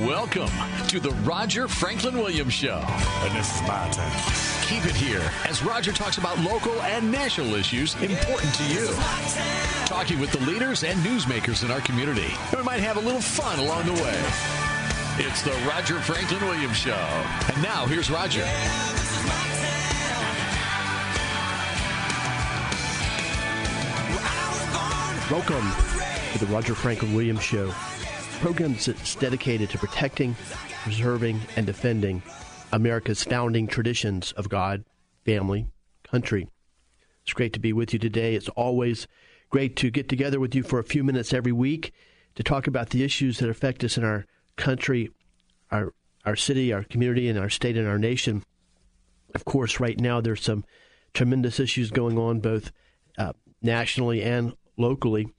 [0.00, 0.50] Welcome
[0.88, 2.82] to the Roger Franklin Williams Show.
[2.84, 4.10] And this is my turn.
[4.68, 8.88] Keep it here as Roger talks about local and national issues important to you.
[9.86, 12.28] Talking with the leaders and newsmakers in our community.
[12.50, 14.22] And we might have a little fun along the way.
[15.18, 16.92] It's the Roger Franklin Williams Show.
[16.92, 18.44] And now here's Roger.
[25.30, 25.72] Welcome
[26.32, 27.72] to the Roger Franklin Williams Show,
[28.36, 30.36] program that's dedicated to protecting,
[30.82, 32.22] preserving, and defending
[32.72, 34.84] America's founding traditions of God,
[35.24, 35.66] family,
[36.04, 36.48] country.
[37.22, 38.34] It's great to be with you today.
[38.34, 39.08] It's always
[39.50, 41.92] great to get together with you for a few minutes every week
[42.34, 45.10] to talk about the issues that affect us in our country,
[45.70, 45.92] our
[46.24, 48.42] our city, our community, and our state and our nation.
[49.34, 50.64] Of course, right now there's some
[51.14, 52.72] tremendous issues going on both
[53.16, 55.32] uh, nationally and locally.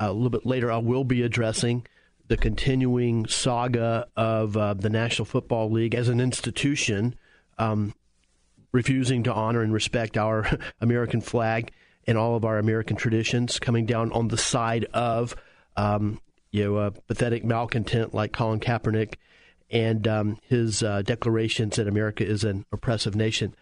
[0.00, 1.86] Uh, a little bit later, I will be addressing
[2.28, 7.14] the continuing saga of uh, the National Football League as an institution
[7.58, 7.94] um,
[8.72, 10.46] refusing to honor and respect our
[10.80, 11.72] American flag
[12.06, 15.34] and all of our American traditions, coming down on the side of
[15.76, 19.14] um, you know a pathetic malcontent like Colin Kaepernick
[19.70, 23.54] and um, his uh, declarations that America is an oppressive nation,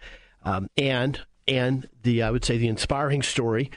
[0.43, 3.71] um, and and the I would say the inspiring story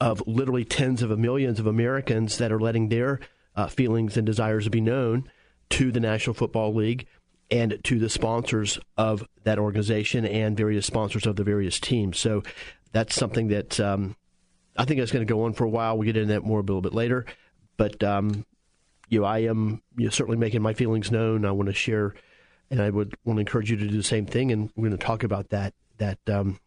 [0.00, 3.20] of literally tens of millions of Americans that are letting their
[3.56, 5.28] uh, feelings and desires to be known
[5.70, 7.06] to the National Football League
[7.50, 12.18] and to the sponsors of that organization and various sponsors of the various teams.
[12.18, 12.42] So
[12.92, 14.16] that's something that um,
[14.76, 15.96] I think is going to go on for a while.
[15.96, 17.26] We'll get into that more a little bit later.
[17.76, 18.46] But um,
[19.08, 21.44] you know, I am you know, certainly making my feelings known.
[21.44, 22.14] I want to share,
[22.70, 24.50] and I would want to encourage you to do the same thing.
[24.50, 26.58] And we're going to talk about that that um,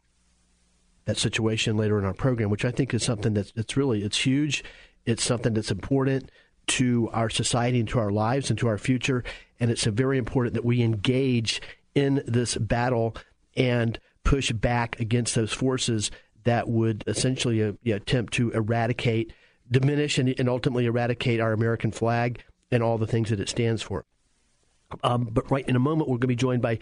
[1.06, 4.20] that situation later in our program, which I think is something that's it's really it's
[4.20, 4.64] huge.
[5.06, 6.30] It's something that's important
[6.68, 9.24] to our society and to our lives and to our future,
[9.60, 11.62] and it's very important that we engage
[11.94, 13.16] in this battle
[13.56, 16.12] and push back against those forces
[16.44, 19.34] that would essentially uh, attempt to eradicate,
[19.70, 23.82] diminish, and, and, ultimately eradicate our American flag and all the things that it stands
[23.82, 24.06] for.
[25.04, 26.80] Um, but right in a moment, we're going to be joined by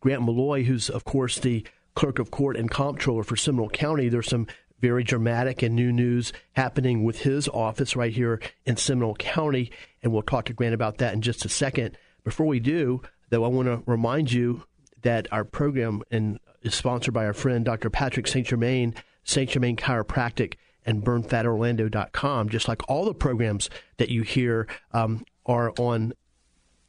[0.00, 1.64] Grant Malloy, who's of course the
[1.94, 4.08] clerk of court and comptroller for Seminole County.
[4.08, 4.46] There's some
[4.84, 9.70] very dramatic and new news happening with his office right here in Seminole County,
[10.02, 11.96] and we'll talk to Grant about that in just a second.
[12.22, 13.00] Before we do,
[13.30, 14.64] though, I want to remind you
[15.00, 17.88] that our program and is sponsored by our friend Dr.
[17.88, 18.46] Patrick St.
[18.46, 19.48] Germain, St.
[19.48, 22.50] Germain Chiropractic, and BurnFatOrlando.com.
[22.50, 26.12] Just like all the programs that you hear um, are on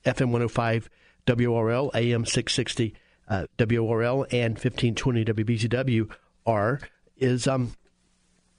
[0.03, 0.89] FM 105
[1.27, 2.93] WRL, AM 660
[3.29, 6.09] uh, WRL and 1520 WBZW
[6.45, 6.81] are
[7.17, 7.71] is um,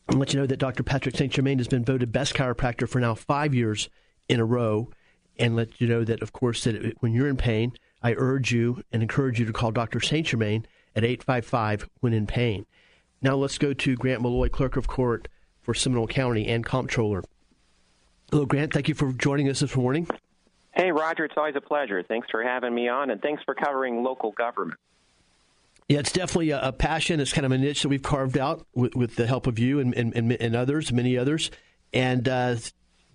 [0.08, 0.82] I'll let you know that Dr.
[0.82, 1.32] Patrick St.
[1.32, 3.88] Germain has been voted best chiropractor for now five years
[4.28, 4.88] in a row,
[5.38, 7.72] and let you know that, of course, that when you're in pain,
[8.02, 10.00] I urge you and encourage you to call Dr.
[10.00, 10.26] St.
[10.26, 12.66] Germain at 855 when in pain.
[13.20, 15.28] Now let's go to Grant Malloy, Clerk of Court
[15.60, 17.24] for Seminole County and Comptroller.
[18.30, 18.72] Hello, Grant.
[18.72, 20.08] Thank you for joining us this morning.
[20.74, 22.02] Hey, Roger, it's always a pleasure.
[22.02, 24.78] Thanks for having me on, and thanks for covering local government.
[25.88, 27.20] Yeah, it's definitely a, passion.
[27.20, 29.78] It's kind of a niche that we've carved out with, with the help of you
[29.78, 31.52] and, and, and, and others, many others.
[31.92, 32.56] And uh,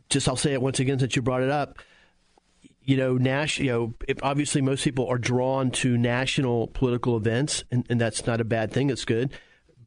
[0.09, 1.79] just I'll say it once again since you brought it up.
[2.83, 3.59] You know, Nash.
[3.59, 8.39] You know, obviously most people are drawn to national political events, and, and that's not
[8.39, 8.89] a bad thing.
[8.89, 9.31] It's good.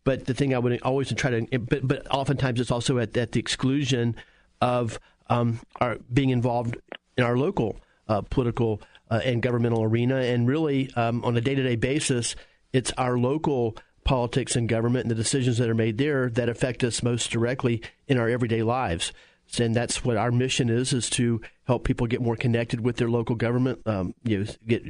[0.04, 3.32] But the thing I would always try to, but but oftentimes it's also at, at
[3.32, 4.14] the exclusion
[4.60, 6.76] of um, our being involved
[7.16, 10.16] in our local uh, political uh, and governmental arena.
[10.16, 12.37] And really, um, on a day to day basis,
[12.75, 16.85] it's our local politics and government and the decisions that are made there that affect
[16.85, 19.12] us most directly in our everyday lives.
[19.59, 23.09] And that's what our mission is: is to help people get more connected with their
[23.09, 23.81] local government.
[23.87, 24.82] Um, you know, get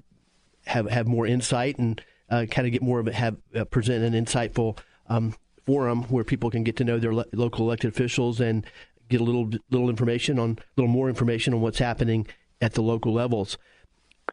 [0.66, 2.00] have have more insight and
[2.30, 4.78] uh, kind of get more of it, have uh, present an insightful
[5.08, 5.34] um,
[5.66, 8.64] forum where people can get to know their lo- local elected officials and
[9.08, 12.26] get a little little information on a little more information on what's happening
[12.60, 13.58] at the local levels.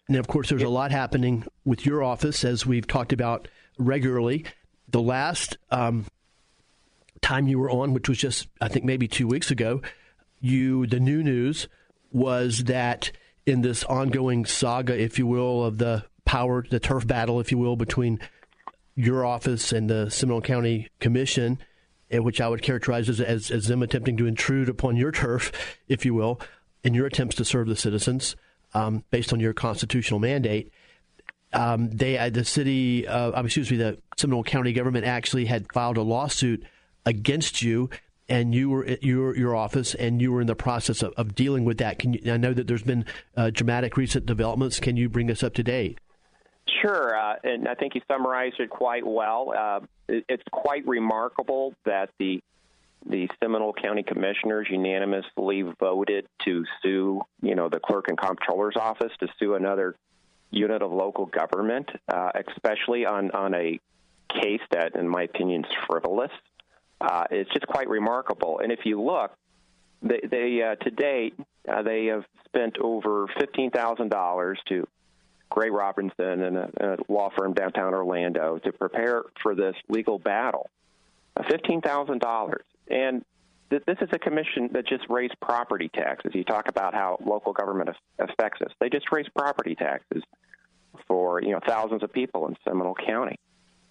[0.07, 4.45] And of course, there's a lot happening with your office, as we've talked about regularly.
[4.89, 6.05] The last um,
[7.21, 9.81] time you were on, which was just I think maybe two weeks ago,
[10.39, 11.67] you the new news
[12.11, 13.11] was that
[13.45, 17.57] in this ongoing saga, if you will, of the power, the turf battle, if you
[17.57, 18.19] will, between
[18.95, 21.57] your office and the Seminole County Commission,
[22.11, 25.51] eh, which I would characterize as, as, as them attempting to intrude upon your turf,
[25.87, 26.39] if you will,
[26.83, 28.35] in your attempts to serve the citizens
[28.73, 30.71] um, based on your constitutional mandate.
[31.53, 35.97] Um, they, uh, the city, uh, excuse me, the Seminole County government actually had filed
[35.97, 36.63] a lawsuit
[37.05, 37.89] against you
[38.31, 41.35] and you were at your your office and you were in the process of, of
[41.35, 41.99] dealing with that.
[41.99, 42.31] Can you?
[42.31, 44.79] I know that there's been uh, dramatic recent developments.
[44.79, 45.99] Can you bring us up to date?
[46.81, 49.53] Sure, uh, and I think you summarized it quite well.
[49.55, 52.41] Uh, it, it's quite remarkable that the
[53.05, 59.11] the Seminole County Commissioners unanimously voted to sue, you know, the clerk and comptroller's office
[59.19, 59.95] to sue another
[60.51, 63.79] unit of local government, uh, especially on on a
[64.29, 66.31] case that, in my opinion, is frivolous.
[66.99, 68.59] Uh, it's just quite remarkable.
[68.59, 69.31] And if you look,
[70.03, 71.33] they, they uh, to date
[71.67, 74.87] uh, they have spent over fifteen thousand dollars to
[75.49, 80.69] Gray Robinson and a, a, law firm downtown Orlando to prepare for this legal battle.
[81.35, 83.23] Uh, fifteen thousand dollars, and
[83.69, 86.31] th- this is a commission that just raised property taxes.
[86.35, 87.89] You talk about how local government
[88.19, 90.23] affects us; they just raised property taxes
[91.07, 93.39] for you know thousands of people in Seminole County.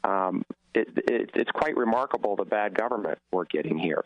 [0.04, 0.44] Um,
[0.74, 4.04] it, it, it's quite remarkable the bad government we're getting here.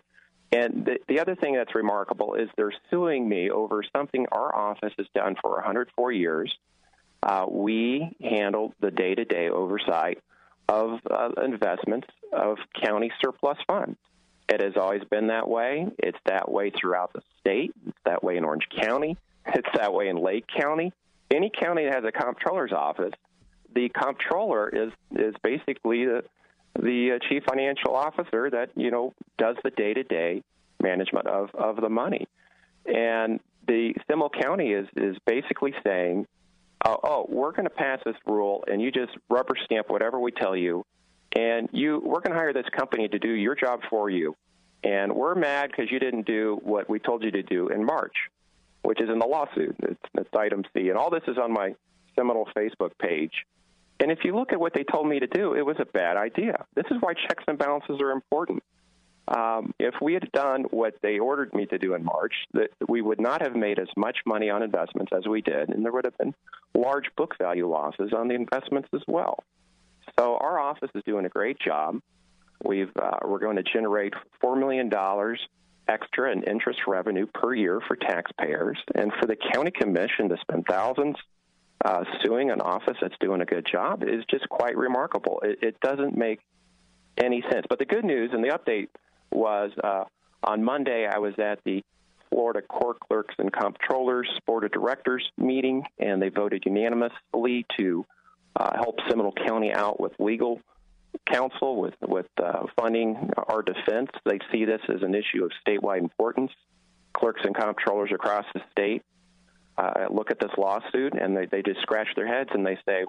[0.50, 4.93] And the, the other thing that's remarkable is they're suing me over something our office
[4.96, 6.55] has done for 104 years.
[7.23, 10.19] Uh, we handle the day to day oversight
[10.69, 13.99] of uh, investments of county surplus funds.
[14.49, 15.87] It has always been that way.
[15.99, 17.75] It's that way throughout the state.
[17.87, 19.17] It's that way in Orange County.
[19.46, 20.93] It's that way in Lake County.
[21.31, 23.12] Any county that has a comptroller's office,
[23.75, 26.25] the comptroller is is basically the
[26.79, 30.43] the uh, chief financial officer that you know does the day to day
[30.82, 32.29] management of of the money,
[32.87, 36.26] and the Seminole County is is basically saying,
[36.85, 40.32] uh, oh, we're going to pass this rule, and you just rubber stamp whatever we
[40.32, 40.85] tell you,
[41.34, 44.36] and you we're going to hire this company to do your job for you,
[44.82, 48.14] and we're mad because you didn't do what we told you to do in March,
[48.82, 49.76] which is in the lawsuit.
[49.82, 51.75] It's, it's item C, and all this is on my
[52.16, 53.32] Seminole Facebook page.
[54.00, 56.16] And if you look at what they told me to do, it was a bad
[56.16, 56.64] idea.
[56.75, 58.62] This is why checks and balances are important.
[59.26, 63.00] Um, if we had done what they ordered me to do in March, that we
[63.00, 66.04] would not have made as much money on investments as we did, and there would
[66.04, 66.34] have been
[66.75, 69.42] large book value losses on the investments as well.
[70.19, 72.01] So our office is doing a great job.
[72.65, 75.41] We've uh, we're going to generate four million dollars
[75.89, 80.65] extra in interest revenue per year for taxpayers, and for the county commission to spend
[80.69, 81.17] thousands
[81.85, 85.41] uh, suing an office that's doing a good job is just quite remarkable.
[85.43, 86.41] It, it doesn't make
[87.19, 87.67] any sense.
[87.69, 88.89] But the good news and the update
[89.31, 90.05] was uh,
[90.43, 91.83] on Monday, I was at the
[92.31, 98.05] Florida Court Clerks and Comptrollers Board of Directors meeting, and they voted unanimously to
[98.56, 100.61] uh, help Seminole County out with legal
[101.31, 104.11] counsel, with with uh, funding our defense.
[104.25, 106.53] They see this as an issue of statewide importance.
[107.12, 109.03] Clerks and comptrollers across the state
[109.77, 113.05] uh, look at this lawsuit and they, they just scratch their heads and they say,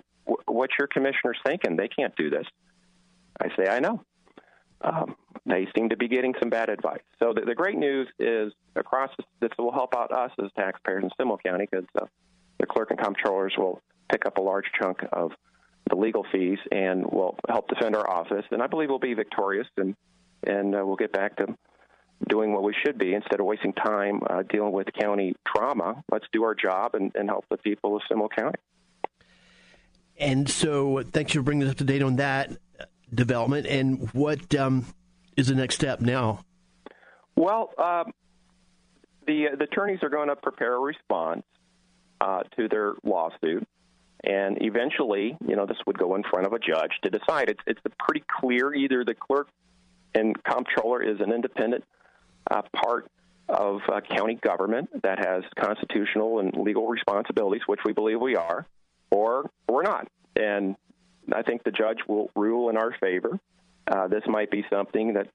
[0.48, 1.76] What's your commissioners thinking?
[1.76, 2.46] They can't do this.
[3.40, 4.04] I say, I know.
[4.82, 5.16] Um,
[5.46, 7.02] they seem to be getting some bad advice.
[7.20, 11.12] So the, the great news is across this, will help out us as taxpayers in
[11.18, 12.06] Seminole County because uh,
[12.60, 13.82] the clerk and comptrollers will
[14.12, 15.32] pick up a large chunk of
[15.90, 18.46] the legal fees and will help defend our office.
[18.52, 19.96] And I believe we'll be victorious and
[20.46, 21.48] and uh, we'll get back to
[22.30, 26.04] doing what we should be instead of wasting time uh, dealing with county trauma.
[26.12, 28.60] Let's do our job and, and help the people of Seminole County.
[30.18, 32.52] And so, thanks for bringing us up to date on that
[33.14, 33.66] development.
[33.66, 34.86] And what um,
[35.36, 36.46] is the next step now?
[37.36, 38.14] Well, um,
[39.28, 41.44] the the attorneys are going to prepare a response
[42.22, 43.68] uh, to their lawsuit,
[44.25, 47.50] and eventually, you know, this would go in front of a judge to decide.
[47.50, 49.48] It's it's pretty clear either the clerk
[50.15, 51.84] and comptroller is an independent
[52.50, 53.08] uh, part
[53.48, 58.65] of uh, county government that has constitutional and legal responsibilities, which we believe we are,
[59.12, 60.08] or we're not.
[60.36, 60.75] And
[61.32, 63.39] I think the judge will rule in our favor.
[63.88, 65.27] Uh, this might be something that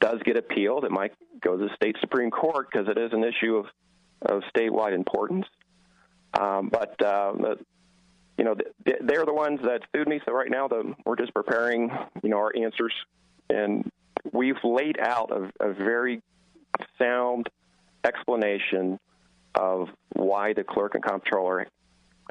[0.00, 0.84] does get appealed.
[0.84, 3.66] It might go to the state supreme court because it is an issue of,
[4.22, 5.46] of statewide importance.
[6.38, 7.32] Um, but uh,
[8.38, 8.54] you know,
[8.84, 10.20] they're the ones that sued me.
[10.24, 11.90] So right now, the, we're just preparing,
[12.22, 12.94] you know, our answers,
[13.50, 13.90] and
[14.32, 16.22] we've laid out a, a very
[16.98, 17.48] sound
[18.04, 18.98] explanation
[19.56, 21.66] of why the clerk and comptroller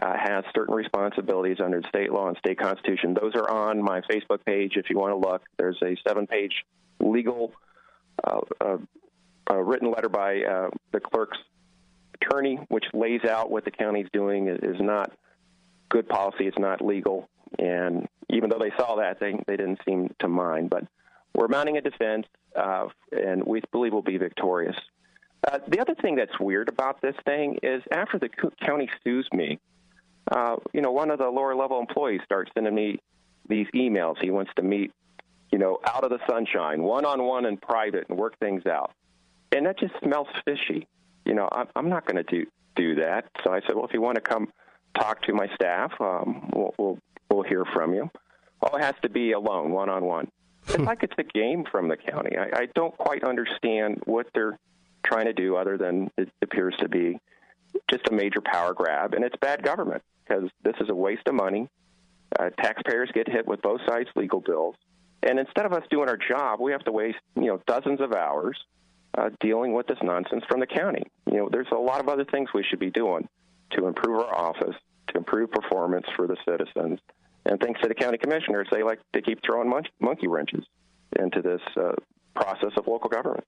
[0.02, 3.14] uh, has certain responsibilities under state law and state constitution.
[3.20, 5.42] Those are on my Facebook page if you want to look.
[5.58, 6.54] There's a seven page
[7.00, 7.52] legal
[8.24, 11.38] uh, uh, written letter by uh, the clerk's
[12.22, 15.12] attorney which lays out what the county's doing, is, is not
[15.89, 16.48] good policy.
[16.48, 17.29] It's not legal.
[17.60, 20.70] And even though they saw that, they, they didn't seem to mind.
[20.70, 20.86] But
[21.34, 22.25] we're mounting a defense,
[22.56, 24.75] uh, and we believe we'll be victorious.
[25.48, 28.29] Uh, the other thing that's weird about this thing is after the
[28.60, 29.60] county sues me,
[30.32, 33.00] uh, you know, one of the lower level employees starts sending me
[33.48, 34.15] these emails.
[34.22, 34.91] He wants to meet,
[35.51, 38.91] you know, out of the sunshine, one on one in private, and work things out.
[39.51, 40.88] And that just smells fishy.
[41.24, 43.25] You know, I'm, I'm not going to do do that.
[43.44, 44.51] So I said, well, if you want to come
[45.00, 47.00] talk to my staff, um, we'll, we'll
[47.30, 48.10] we'll hear from you.
[48.62, 50.32] All it has to be alone, one on one.
[50.68, 52.38] It's like it's a game from the county.
[52.38, 54.58] I, I don't quite understand what they're
[55.04, 57.20] trying to do, other than it appears to be
[57.89, 61.36] just a major power grab, and it's bad government because this is a waste of
[61.36, 61.70] money.
[62.38, 64.75] Uh, taxpayers get hit with both sides' legal bills,
[65.24, 68.12] and instead of us doing our job, we have to waste you know dozens of
[68.12, 68.58] hours
[69.18, 71.04] uh, dealing with this nonsense from the county.
[71.32, 73.27] You know, there's a lot of other things we should be doing
[73.72, 74.75] to improve our office,
[75.10, 77.00] to improve performance for the citizens.
[77.46, 80.66] And thanks to the county commissioners, they like to keep throwing monkey wrenches
[81.18, 81.94] into this uh,
[82.36, 83.46] process of local government.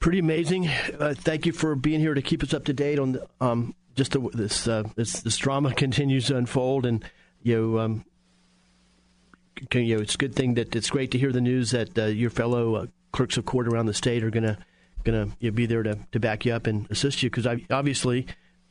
[0.00, 0.68] Pretty amazing.
[0.68, 3.74] Uh, thank you for being here to keep us up to date on the, um,
[3.94, 7.04] just the, this, uh, this this drama continues to unfold, and
[7.42, 8.04] you know, um,
[9.70, 11.96] can, you know, it's a good thing that it's great to hear the news that
[11.96, 14.58] uh, your fellow uh, clerks of court around the state are going to
[15.04, 18.26] going to be there to, to back you up and assist you because obviously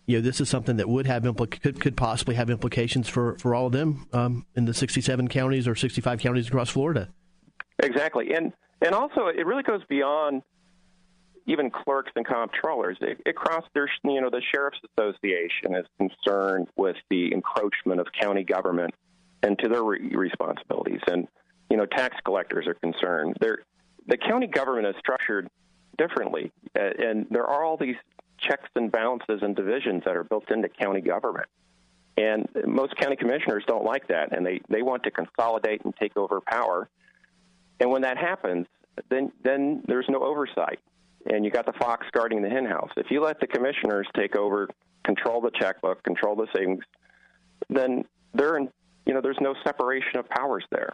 [0.06, 3.54] you know this is something that would have could, could possibly have implications for, for
[3.56, 7.10] all of them um, in the 67 counties or 65 counties across Florida.
[7.80, 10.42] Exactly, and and also it really goes beyond
[11.48, 12.98] even clerks and comptrollers.
[13.02, 18.08] It, it crossed their you know the sheriff's association is concerned with the encroachment of
[18.20, 18.94] county government
[19.44, 21.28] into their re- responsibilities, and
[21.70, 23.38] you know tax collectors are concerned.
[23.40, 23.60] They're
[24.08, 25.48] the county government is structured
[25.98, 27.96] differently, and there are all these
[28.42, 31.48] checks and balances and divisions that are built into county government.
[32.18, 36.18] And most county commissioners don't like that, and they, they want to consolidate and take
[36.18, 36.90] over power.
[37.80, 38.68] And when that happens,
[39.10, 40.80] then then there's no oversight,
[41.26, 42.92] and you got the fox guarding the henhouse.
[42.98, 44.68] If you let the commissioners take over,
[45.04, 46.84] control the checkbook, control the savings,
[47.70, 48.70] then they're in,
[49.06, 50.94] you know there's no separation of powers there.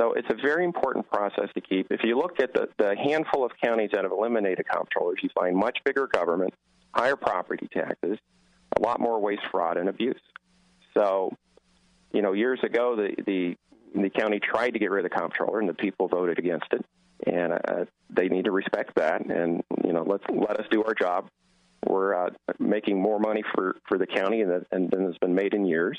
[0.00, 1.90] So it's a very important process to keep.
[1.90, 5.56] If you look at the, the handful of counties that have eliminated comptrollers, you find
[5.56, 6.52] much bigger government,
[6.92, 8.18] higher property taxes,
[8.76, 10.20] a lot more waste, fraud, and abuse.
[10.94, 11.36] So,
[12.12, 13.56] you know, years ago, the the,
[13.94, 16.84] the county tried to get rid of the comptroller, and the people voted against it.
[17.26, 20.94] And uh, they need to respect that, and you know, let's let us do our
[20.94, 21.28] job.
[21.86, 25.64] We're uh, making more money for for the county than, than has been made in
[25.64, 25.98] years,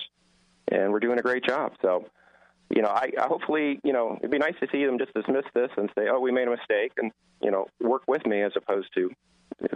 [0.67, 1.73] and we're doing a great job.
[1.81, 2.05] So
[2.69, 5.45] you know, I, I hopefully, you know, it'd be nice to see them just dismiss
[5.53, 8.53] this and say, "Oh, we made a mistake," and you know, work with me as
[8.55, 9.11] opposed to,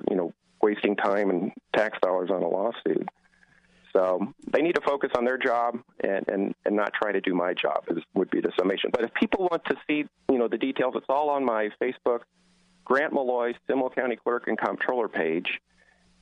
[0.10, 3.08] you know, wasting time and tax dollars on a lawsuit.
[3.94, 7.34] So they need to focus on their job and, and, and not try to do
[7.34, 7.86] my job.
[7.90, 8.92] Is, would be the summation.
[8.92, 12.22] But if people want to see, you know, the details, it's all on my Facebook,
[12.86, 15.60] Grant Malloy, Seminole County Clerk and Comptroller page,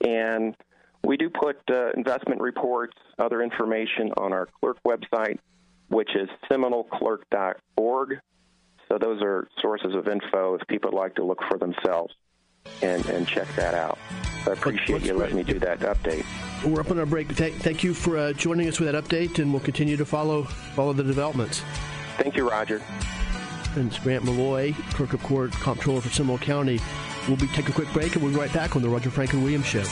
[0.06, 0.56] and
[1.04, 5.40] we do put uh, investment reports, other information on our clerk website
[5.90, 8.20] which is seminoleclerk.org.
[8.90, 12.14] So those are sources of info if people would like to look for themselves
[12.82, 13.98] and, and check that out.
[14.46, 16.26] I appreciate you letting me do that update.
[16.66, 17.28] We're up on our break.
[17.30, 20.94] Thank you for uh, joining us with that update, and we'll continue to follow follow
[20.94, 21.62] the developments.
[22.18, 22.82] Thank you, Roger.
[23.76, 26.80] And Grant Malloy, Clerk of Court, Comptroller for Seminole County.
[27.28, 29.44] We'll be take a quick break, and we'll be right back on the Roger Franklin
[29.44, 29.84] Williams Show.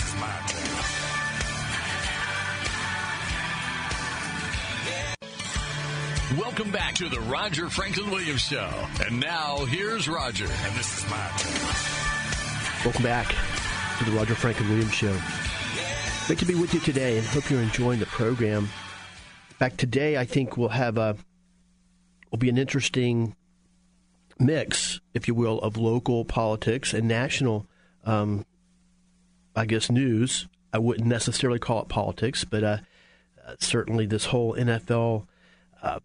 [6.33, 8.67] Welcome back to the Roger Franklin Williams Show.
[9.05, 10.45] And now here's Roger.
[10.45, 12.83] And this is my turn.
[12.83, 13.35] Welcome back
[13.99, 15.15] to the Roger Franklin Williams Show.
[16.25, 18.69] Great to be with you today and hope you're enjoying the program.
[19.59, 21.15] Back today, I think we'll have a
[22.31, 23.35] will be an interesting
[24.39, 27.67] mix, if you will, of local politics and national,
[28.03, 28.47] um,
[29.55, 30.47] I guess, news.
[30.73, 32.77] I wouldn't necessarily call it politics, but uh,
[33.47, 35.27] uh, certainly this whole NFL
[35.83, 35.99] uh,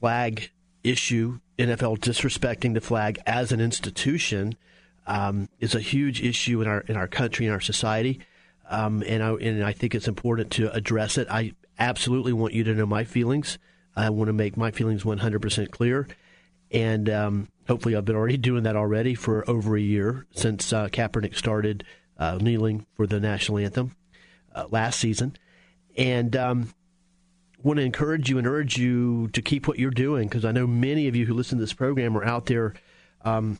[0.00, 0.50] flag
[0.84, 4.54] issue, NFL disrespecting the flag as an institution,
[5.06, 8.20] um, is a huge issue in our in our country and our society.
[8.68, 11.26] Um, and I and I think it's important to address it.
[11.30, 13.58] I absolutely want you to know my feelings.
[13.96, 16.06] I want to make my feelings 100% clear,
[16.70, 20.88] and um, hopefully I've been already doing that already for over a year since uh,
[20.88, 21.84] Kaepernick started
[22.16, 23.96] uh, kneeling for the national anthem
[24.54, 25.36] uh, last season,
[25.96, 26.72] and um,
[27.62, 30.66] want to encourage you and urge you to keep what you're doing because I know
[30.66, 32.74] many of you who listen to this program are out there,
[33.24, 33.58] um,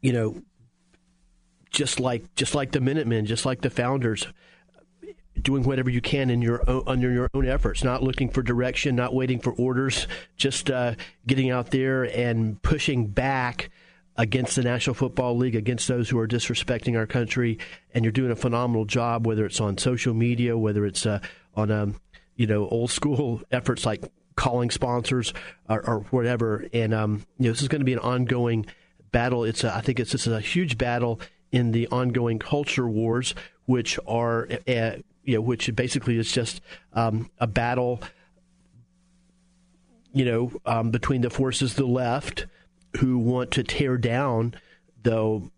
[0.00, 0.42] you know,
[1.70, 4.26] just like just like the Minutemen, just like the founders,
[5.40, 8.96] doing whatever you can in your own, under your own efforts, not looking for direction,
[8.96, 10.06] not waiting for orders,
[10.36, 10.94] just uh,
[11.26, 13.70] getting out there and pushing back
[14.16, 17.58] against the National Football League, against those who are disrespecting our country,
[17.94, 19.26] and you're doing a phenomenal job.
[19.26, 21.20] Whether it's on social media, whether it's uh,
[21.54, 22.00] on um,
[22.38, 25.34] you know old school efforts like calling sponsors
[25.68, 28.64] or, or whatever, and um, you know this is going to be an ongoing
[29.12, 29.44] battle.
[29.44, 31.20] It's a, I think it's this is a huge battle
[31.52, 33.34] in the ongoing culture wars,
[33.66, 34.92] which are uh,
[35.24, 36.62] you know which basically is just
[36.94, 38.00] um, a battle.
[40.14, 42.46] You know, um, between the forces the left
[42.96, 44.54] who want to tear down
[45.02, 45.50] the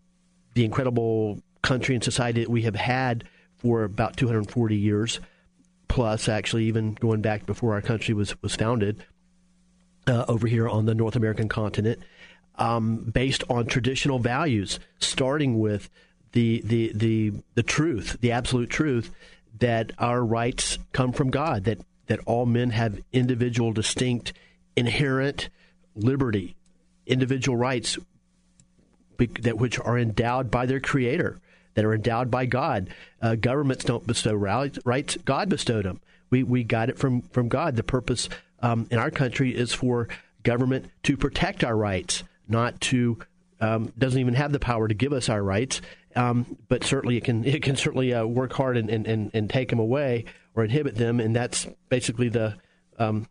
[0.54, 3.24] the incredible country and society that we have had
[3.58, 5.20] for about 240 years
[5.90, 9.04] plus actually even going back before our country was was founded
[10.06, 12.00] uh, over here on the North American continent
[12.54, 15.90] um, based on traditional values, starting with
[16.32, 19.10] the, the, the, the truth, the absolute truth
[19.58, 24.32] that our rights come from God, that, that all men have individual, distinct,
[24.76, 25.48] inherent
[25.96, 26.54] liberty,
[27.06, 27.98] individual rights
[29.18, 31.40] that which are endowed by their Creator,
[31.80, 32.90] that are endowed by God.
[33.22, 36.02] Uh, governments don't bestow rights; God bestowed them.
[36.28, 37.76] We we got it from from God.
[37.76, 38.28] The purpose
[38.60, 40.06] um, in our country is for
[40.42, 43.18] government to protect our rights, not to
[43.62, 45.80] um, doesn't even have the power to give us our rights,
[46.16, 49.48] um, but certainly it can it can certainly uh, work hard and, and, and, and,
[49.48, 52.56] take them away or inhibit them, and that's basically the
[52.98, 53.26] um,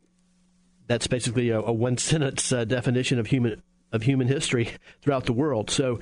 [0.88, 4.72] that's basically a, a one sentence uh, definition of human of human history
[5.03, 5.70] throughout the world.
[5.70, 6.00] So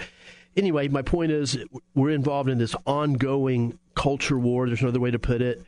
[0.57, 1.57] anyway, my point is
[1.95, 4.67] we're involved in this ongoing culture war.
[4.67, 5.63] There's another way to put it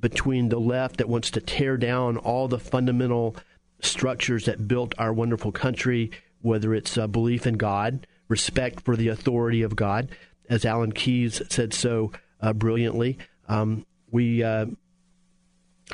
[0.00, 3.36] between the left that wants to tear down all the fundamental
[3.80, 6.10] structures that built our wonderful country
[6.44, 10.10] whether it's uh, belief in God, respect for the authority of God,
[10.50, 12.12] as Alan Keyes said so
[12.42, 13.16] uh, brilliantly.
[13.48, 14.66] Um, we uh,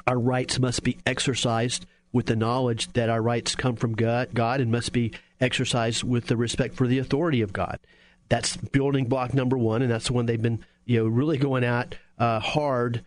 [0.08, 4.60] our rights must be exercised with the knowledge that our rights come from God, God
[4.60, 7.78] and must be exercised with the respect for the authority of God.
[8.30, 11.64] That's building block number one, and that's the one they've been you know really going
[11.64, 13.04] at uh, hard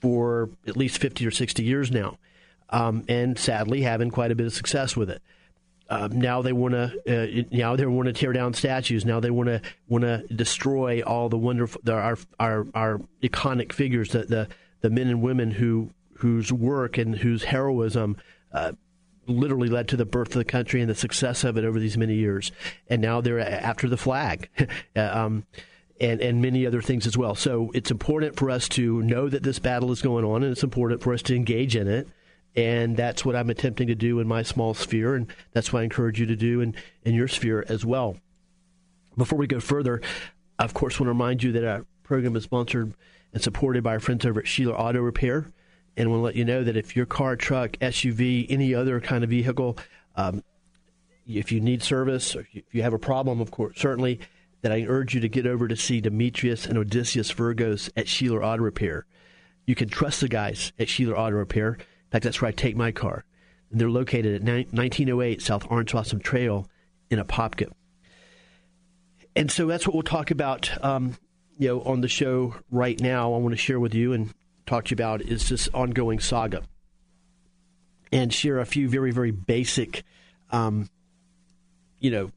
[0.00, 2.18] for at least fifty or sixty years now,
[2.70, 5.22] um, and sadly having quite a bit of success with it.
[5.88, 9.04] Uh, now they want to uh, now they want to tear down statues.
[9.04, 13.72] Now they want to want to destroy all the wonderful the, our our our iconic
[13.72, 14.48] figures, the, the
[14.80, 18.16] the men and women who whose work and whose heroism
[18.52, 18.72] uh,
[19.28, 21.96] literally led to the birth of the country and the success of it over these
[21.96, 22.50] many years.
[22.88, 24.48] And now they're after the flag.
[24.96, 25.44] Uh, um,
[26.00, 27.34] and, and many other things as well.
[27.34, 30.62] So it's important for us to know that this battle is going on, and it's
[30.62, 32.08] important for us to engage in it
[32.58, 35.82] and that's what I'm attempting to do in my small sphere, and that's what I
[35.84, 38.16] encourage you to do in, in your sphere as well.
[39.16, 40.00] Before we go further,
[40.58, 42.94] I, of course, want to remind you that our program is sponsored
[43.32, 45.52] and supported by our friends over at Sheeler Auto Repair.
[45.98, 49.30] And we'll let you know that if your car, truck, SUV, any other kind of
[49.30, 49.76] vehicle,
[50.14, 50.44] um,
[51.26, 54.20] if you need service, or if you have a problem, of course, certainly,
[54.62, 58.44] that I urge you to get over to see Demetrius and Odysseus Virgos at Sheeler
[58.44, 59.06] Auto Repair.
[59.66, 61.74] You can trust the guys at Sheeler Auto Repair.
[61.74, 63.24] In fact, that's where I take my car.
[63.72, 66.68] And they're located at 1908 South Orange Blossom Trail
[67.10, 67.72] in Apopka.
[69.34, 71.16] And so that's what we'll talk about, um,
[71.58, 73.34] you know, on the show right now.
[73.34, 74.32] I want to share with you and
[74.68, 76.62] talk to you about is this ongoing saga,
[78.12, 80.04] and share a few very, very basic,
[80.50, 80.88] um,
[81.98, 82.30] you know,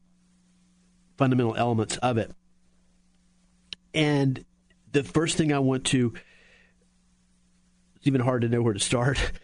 [1.16, 2.30] fundamental elements of it.
[3.94, 4.44] And
[4.92, 6.14] the first thing I want to,
[7.96, 9.32] it's even hard to know where to start.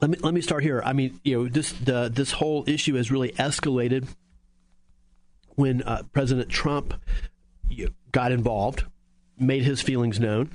[0.00, 0.82] Let me let me start here.
[0.84, 4.08] I mean, you know, this the this whole issue has really escalated
[5.54, 6.94] when uh, President Trump
[8.10, 8.82] got involved,
[9.38, 10.50] made his feelings known.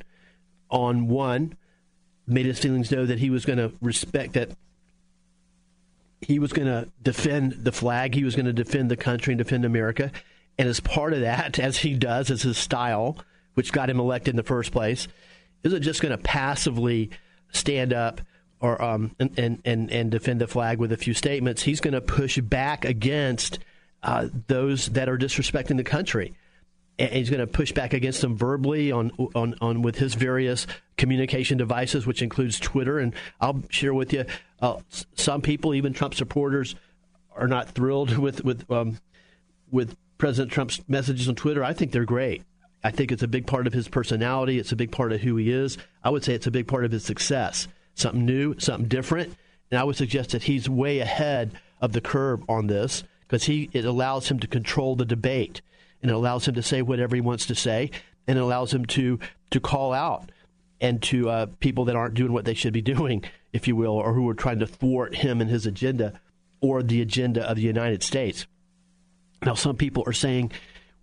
[0.70, 1.56] On one,
[2.26, 4.52] made his feelings know that he was going to respect that
[6.22, 9.38] he was going to defend the flag, he was going to defend the country and
[9.38, 10.12] defend America.
[10.58, 13.18] And as part of that, as he does, as his style,
[13.54, 15.08] which got him elected in the first place,
[15.64, 17.12] isn't just going to passively
[17.52, 18.22] stand up
[18.60, 22.02] or um, and, and and defend the flag with a few statements, he's going to
[22.02, 23.60] push back against
[24.04, 26.34] uh, those that are disrespecting the country.
[27.00, 30.66] And he's going to push back against them verbally on, on, on with his various
[30.98, 32.98] communication devices, which includes Twitter.
[32.98, 34.26] And I'll share with you,
[34.62, 34.78] uh,
[35.14, 36.76] some people, even Trump supporters,
[37.36, 39.00] are not thrilled with with um,
[39.70, 41.64] with President Trump's messages on Twitter.
[41.64, 42.44] I think they're great.
[42.84, 44.60] I think it's a big part of his personality.
[44.60, 45.78] It's a big part of who he is.
[46.04, 49.36] I would say it's a big part of his success something new, something different.
[49.72, 53.70] And I would suggest that he's way ahead of the curve on this because he
[53.74, 55.62] it allows him to control the debate.
[56.02, 57.92] And it allows him to say whatever he wants to say,
[58.28, 59.20] and it allows him to
[59.52, 60.32] to call out
[60.80, 63.94] and to uh, people that aren't doing what they should be doing, if you will,
[63.94, 66.20] or who are trying to thwart him and his agenda
[66.62, 68.48] or the agenda of the United States.
[69.44, 70.52] Now, some people are saying,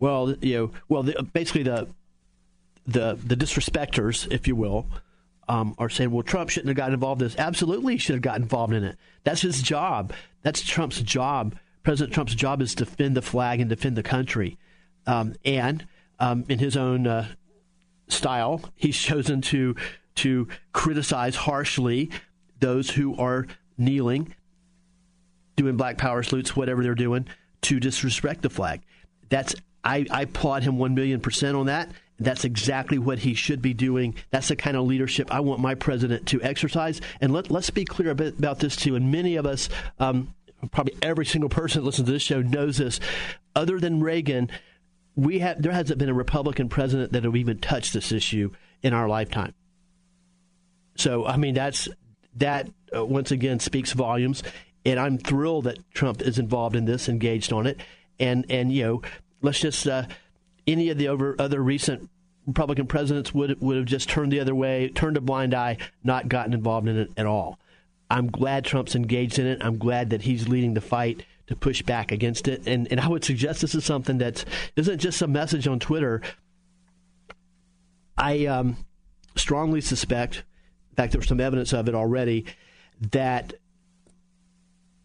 [0.00, 1.88] well, you know, well, the, basically the
[2.86, 4.86] the the disrespecters, if you will,
[5.48, 7.38] um, are saying, well, Trump shouldn't have gotten involved in this.
[7.38, 8.96] Absolutely, he should have got involved in it.
[9.22, 10.12] That's his job.
[10.42, 11.56] That's Trump's job.
[11.82, 14.58] President Trump's job is to defend the flag and defend the country.
[15.06, 15.86] Um, and
[16.18, 17.28] um, in his own uh,
[18.08, 19.76] style, he's chosen to
[20.16, 22.10] to criticize harshly
[22.60, 24.32] those who are kneeling,
[25.56, 27.26] doing black power salutes, whatever they're doing,
[27.62, 28.82] to disrespect the flag.
[29.28, 31.90] That's I, I applaud him one million percent on that.
[32.18, 34.14] That's exactly what he should be doing.
[34.30, 37.00] That's the kind of leadership I want my president to exercise.
[37.20, 38.94] And let, let's be clear about this too.
[38.94, 40.32] And many of us, um,
[40.70, 43.00] probably every single person that listens to this show knows this.
[43.56, 44.48] Other than Reagan,
[45.16, 48.50] we have there hasn't been a Republican president that have even touched this issue
[48.82, 49.54] in our lifetime.
[50.96, 51.88] So I mean that's
[52.36, 54.42] that uh, once again speaks volumes,
[54.84, 57.80] and I'm thrilled that Trump is involved in this, engaged on it,
[58.18, 59.02] and and you know
[59.40, 60.04] let's just uh,
[60.66, 62.10] any of the over, other recent
[62.46, 66.28] Republican presidents would would have just turned the other way, turned a blind eye, not
[66.28, 67.58] gotten involved in it at all.
[68.10, 69.64] I'm glad Trump's engaged in it.
[69.64, 72.62] I'm glad that he's leading the fight to push back against it.
[72.66, 74.44] And and I would suggest this is something that
[74.76, 76.22] isn't just a message on Twitter.
[78.16, 78.76] I um,
[79.36, 80.44] strongly suspect,
[80.90, 82.46] in fact, there's some evidence of it already,
[83.10, 83.54] that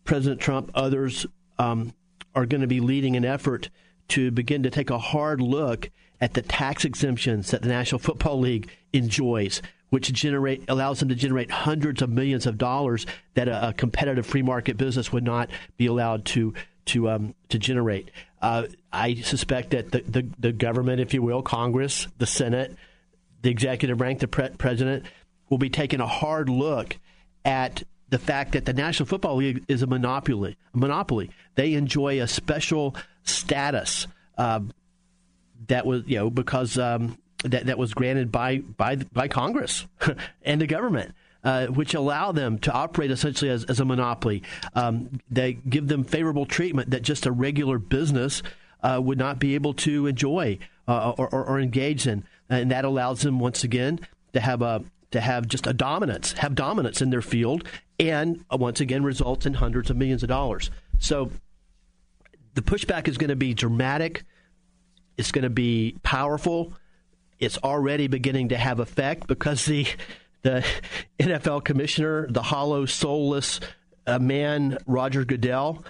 [0.03, 1.25] President Trump, others
[1.57, 1.93] um,
[2.35, 3.69] are going to be leading an effort
[4.09, 5.89] to begin to take a hard look
[6.21, 11.15] at the tax exemptions that the National Football League enjoys, which generate allows them to
[11.15, 15.49] generate hundreds of millions of dollars that a, a competitive free market business would not
[15.77, 16.53] be allowed to
[16.85, 18.11] to um, to generate.
[18.41, 22.75] Uh, I suspect that the, the, the government, if you will, Congress, the Senate,
[23.41, 25.05] the executive branch, the pre- president,
[25.49, 26.97] will be taking a hard look
[27.43, 30.57] at the fact that the National Football League is a monopoly.
[30.73, 31.29] A monopoly.
[31.55, 34.61] They enjoy a special status uh,
[35.67, 39.85] that was, you know, because um, that that was granted by by by Congress
[40.43, 41.13] and the government.
[41.41, 44.43] Uh, which allow them to operate essentially as, as a monopoly.
[44.75, 48.43] Um, they give them favorable treatment that just a regular business
[48.83, 52.83] uh, would not be able to enjoy uh, or, or, or, engage in, and that
[52.83, 54.01] allows them once again
[54.33, 57.63] to have a to have just a dominance, have dominance in their field,
[57.99, 60.69] and uh, once again results in hundreds of millions of dollars.
[60.99, 61.31] So
[62.55, 64.23] the pushback is going to be dramatic.
[65.17, 66.73] It's going to be powerful.
[67.39, 69.87] It's already beginning to have effect because the
[70.41, 70.65] the
[71.19, 73.59] NFL commissioner, the hollow, soulless
[74.07, 75.83] uh, man, Roger Goodell,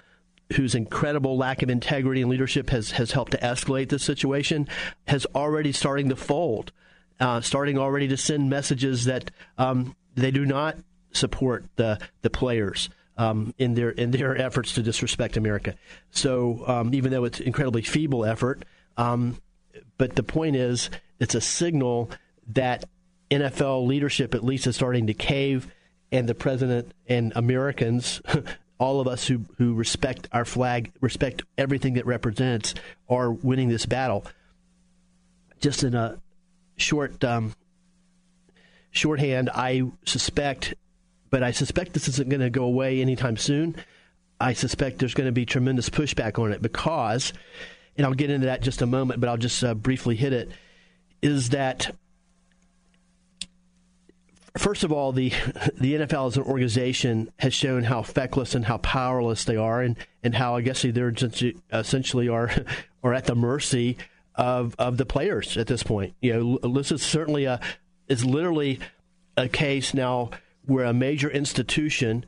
[0.53, 4.67] whose incredible lack of integrity and leadership has, has helped to escalate this situation,
[5.07, 6.71] has already starting to fold,
[7.19, 10.77] uh, starting already to send messages that um, they do not
[11.11, 15.75] support the the players um, in their in their efforts to disrespect America.
[16.11, 18.63] So um, even though it's incredibly feeble effort,
[18.97, 19.37] um,
[19.97, 22.09] but the point is, it's a signal
[22.47, 22.85] that
[23.29, 25.67] NFL leadership at least is starting to cave,
[26.11, 28.21] and the president and Americans.
[28.79, 32.73] all of us who, who respect our flag, respect everything that represents,
[33.09, 34.25] are winning this battle.
[35.59, 36.17] Just in a
[36.77, 37.53] short um,
[38.91, 40.75] shorthand, I suspect
[41.29, 43.75] but I suspect this isn't going to go away anytime soon.
[44.39, 47.33] I suspect there's going to be tremendous pushback on it because,
[47.97, 50.33] and I'll get into that in just a moment, but I'll just uh, briefly hit
[50.33, 50.49] it,
[51.21, 51.95] is that
[54.57, 55.29] first of all, the
[55.77, 59.95] the NFL as an organization has shown how feckless and how powerless they are, and,
[60.23, 61.13] and how I guess they're
[61.71, 62.51] essentially are
[63.03, 63.97] are at the mercy
[64.35, 66.13] of of the players at this point.
[66.21, 67.59] You know, this is certainly a
[68.07, 68.79] is literally
[69.37, 70.31] a case now
[70.65, 72.25] where a major institution,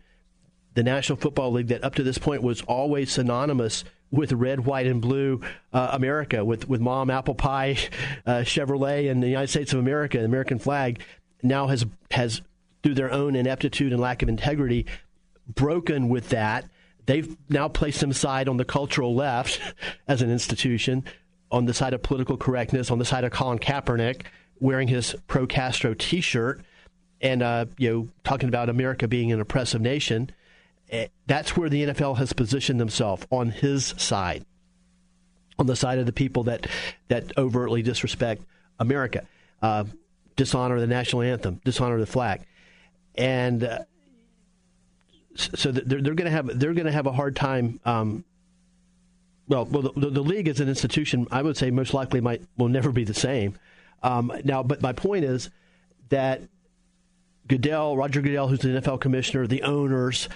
[0.74, 4.88] the National Football League, that up to this point was always synonymous with red, white,
[4.88, 5.42] and blue
[5.74, 7.78] uh, America, with, with mom, apple pie,
[8.26, 11.02] uh, Chevrolet, and the United States of America, the American flag,
[11.42, 12.42] now has, has,
[12.84, 14.86] through their own ineptitude and lack of integrity,
[15.48, 16.70] broken with that.
[17.06, 19.60] They've now placed them aside on the cultural left
[20.08, 21.04] as an institution,
[21.52, 24.24] on the side of political correctness, on the side of Colin Kaepernick
[24.62, 26.62] wearing his pro Castro t shirt
[27.20, 30.30] and uh, you know talking about America being an oppressive nation,
[30.92, 34.46] eh, that's where the NFL has positioned themselves on his side,
[35.58, 36.68] on the side of the people that
[37.08, 38.44] that overtly disrespect
[38.80, 39.26] America,
[39.62, 39.86] uh,
[40.36, 42.42] dishonor the national anthem, dishonor the flag,
[43.16, 43.80] and uh,
[45.36, 48.24] so they're, they're going to have they're going to have a hard time um,
[49.52, 52.70] well, well, the, the, league as an institution, I would say most likely might will
[52.70, 53.56] never be the same.
[54.02, 55.50] Um, now, but my point is
[56.08, 56.42] that
[57.48, 60.30] Goodell, Roger Goodell, who's the NFL commissioner, the owners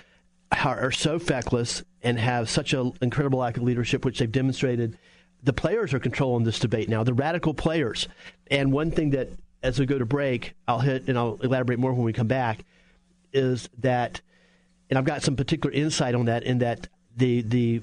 [0.52, 4.98] are, so feckless and have such an incredible lack of leadership, which they've demonstrated.
[5.44, 7.04] The players are controlling this debate now.
[7.04, 8.08] The radical players,
[8.50, 9.30] and one thing that
[9.62, 12.64] as we go to break, I'll hit and I'll elaborate more when we come back,
[13.34, 14.22] is that,
[14.90, 16.44] and I've got some particular insight on that.
[16.44, 17.82] In that the the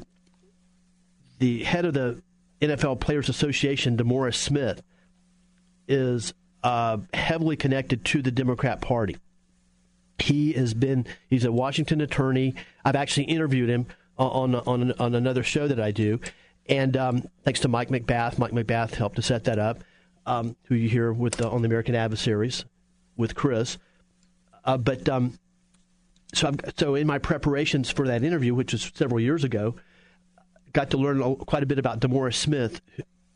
[1.38, 2.22] the head of the
[2.60, 4.82] NFL Players Association, DeMaurice Smith,
[5.88, 9.16] is uh, heavily connected to the Democrat Party.
[10.22, 12.54] He has been, he's a Washington attorney.
[12.84, 16.20] I've actually interviewed him on, on, on another show that I do.
[16.66, 19.82] And um, thanks to Mike McBath, Mike McBath helped to set that up,
[20.26, 22.64] um, who you hear with the, on the American Adversaries
[23.16, 23.78] with Chris.
[24.64, 25.38] Uh, but um,
[26.32, 29.74] so, I'm, so in my preparations for that interview, which was several years ago,
[30.72, 32.80] got to learn quite a bit about DeMaurice Smith,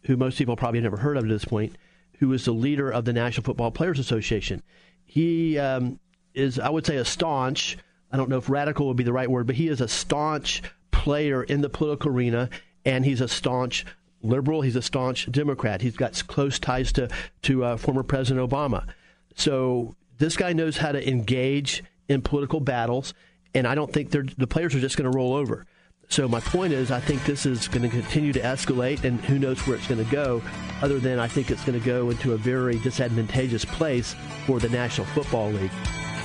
[0.05, 1.77] who most people probably never heard of at this point,
[2.19, 4.63] who is the leader of the National Football Players Association.
[5.05, 5.99] He um,
[6.37, 7.79] is, I would say, a staunch.
[8.13, 10.63] I don't know if radical would be the right word, but he is a staunch
[10.93, 12.49] player in the political arena,
[12.85, 13.85] and he's a staunch
[14.23, 14.61] liberal.
[14.61, 15.83] He's a staunch Democrat.
[15.83, 17.09] He's got close ties to
[17.43, 18.87] to uh, former President Obama.
[19.35, 23.15] So this guy knows how to engage in political battles,
[23.55, 25.67] and I don't think the players are just going to roll over.
[26.09, 29.39] So my point is, I think this is going to continue to escalate, and who
[29.39, 30.41] knows where it's going to go.
[30.81, 34.15] Other than I think it's going to go into a very disadvantageous place
[34.47, 35.73] for the National Football League.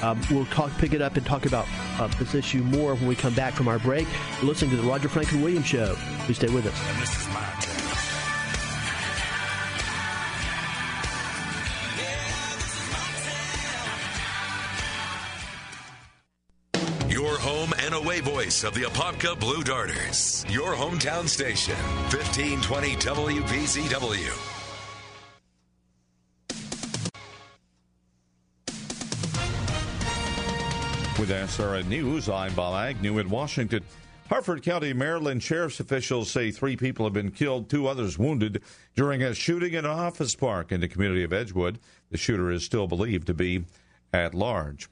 [0.02, 1.68] Um, we'll talk, pick it up and talk about
[2.00, 4.08] uh, this issue more when we come back from our break.
[4.40, 5.96] You're listening to the Roger Franklin Williams Show.
[6.26, 7.32] Please stay with us.
[17.10, 20.46] Your home and away voice of the Apopka Blue Darters.
[20.50, 21.76] Your hometown station,
[22.10, 24.51] 1520 WBZW.
[31.32, 33.84] SRN News, I'm Bob Agnew in Washington.
[34.28, 38.62] Harford County, Maryland sheriff's officials say three people have been killed, two others wounded
[38.96, 41.80] during a shooting in an office park in the community of Edgewood.
[42.10, 43.63] The shooter is still believed to be
[44.12, 44.89] at large.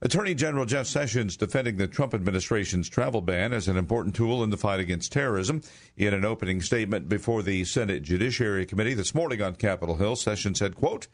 [0.00, 4.50] Attorney General Jeff Sessions defending the Trump administration's travel ban as an important tool in
[4.50, 5.60] the fight against terrorism.
[5.96, 10.60] In an opening statement before the Senate Judiciary Committee this morning on Capitol Hill, Sessions
[10.60, 11.08] said, quote,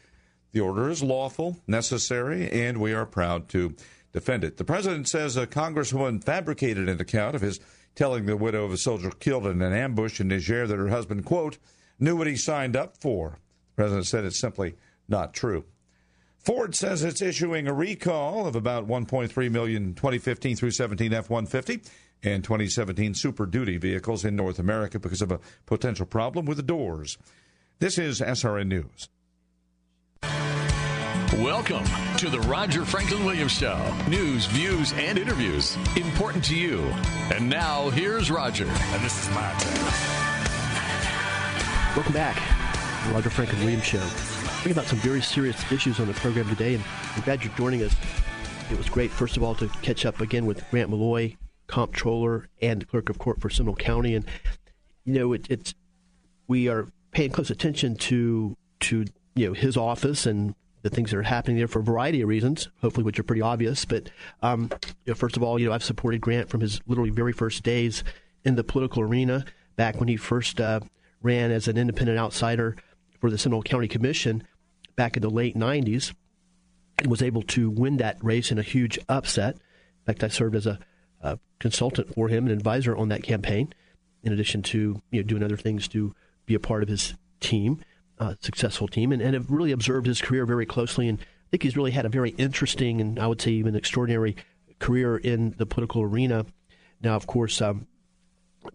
[0.53, 3.75] the order is lawful, necessary, and we are proud to
[4.15, 4.57] defend it.
[4.57, 7.61] The president says a congresswoman fabricated an account of his
[7.95, 11.25] telling the widow of a soldier killed in an ambush in Niger that her husband,
[11.27, 11.59] quote,
[11.99, 13.39] knew what he signed up for.
[13.77, 14.77] The president said it's simply
[15.09, 15.65] not true.
[16.39, 21.81] Ford says it's issuing a recall of about 1.3 million 2015 through 17 F 150
[22.23, 26.63] and 2017 Super Duty vehicles in North America because of a potential problem with the
[26.63, 27.19] doors.
[27.81, 29.09] This is SRN News.
[31.33, 31.85] Welcome
[32.19, 33.77] to the Roger Franklin Williams Show.
[34.09, 36.81] News, views, and interviews important to you.
[37.33, 38.67] And now here's Roger.
[38.67, 39.85] And this is my turn.
[41.97, 42.37] Welcome back.
[43.09, 44.03] The Roger Franklin Williams Show
[44.65, 46.85] talking about some very serious issues on the program today, and
[47.17, 47.95] I'm glad you're joining us.
[48.71, 52.89] It was great, first of all, to catch up again with Grant Malloy, comptroller and
[52.89, 54.25] clerk of court for Seminole County, and
[55.05, 55.75] you know it, it's
[56.49, 60.55] we are paying close attention to to you know his office and
[60.85, 63.41] the things that are happening there for a variety of reasons, hopefully which are pretty
[63.41, 63.87] obvious.
[63.87, 64.11] But
[64.43, 64.69] um,
[65.07, 67.63] you know, first of all, you know I've supported Grant from his literally very first
[67.63, 68.05] days
[68.45, 70.81] in the political arena, back when he first uh,
[71.23, 72.77] ran as an independent outsider
[73.19, 74.47] for the Seminole County Commission
[74.95, 76.13] back in the late 90s
[76.99, 79.55] and was able to win that race in a huge upset.
[79.55, 80.79] In fact, I served as a,
[81.23, 83.73] a consultant for him, an advisor on that campaign,
[84.23, 87.81] in addition to you know, doing other things to be a part of his team,
[88.19, 91.09] uh, successful team, and, and have really observed his career very closely.
[91.09, 94.37] And I think he's really had a very interesting and I would say even extraordinary
[94.79, 96.47] career in the political arena.
[97.03, 97.87] Now, of course, um,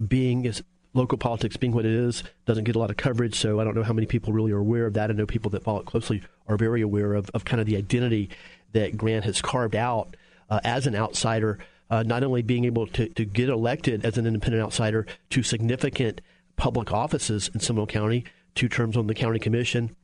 [0.05, 3.59] being as local politics being what it is doesn't get a lot of coverage, so
[3.59, 5.09] I don't know how many people really are aware of that.
[5.09, 7.77] I know people that follow it closely are very aware of, of kind of the
[7.77, 8.29] identity
[8.73, 10.15] that Grant has carved out
[10.49, 14.25] uh, as an outsider, uh, not only being able to, to get elected as an
[14.25, 16.21] independent outsider to significant
[16.55, 18.25] public offices in Seminole County,
[18.59, 19.95] two terms on the county commission.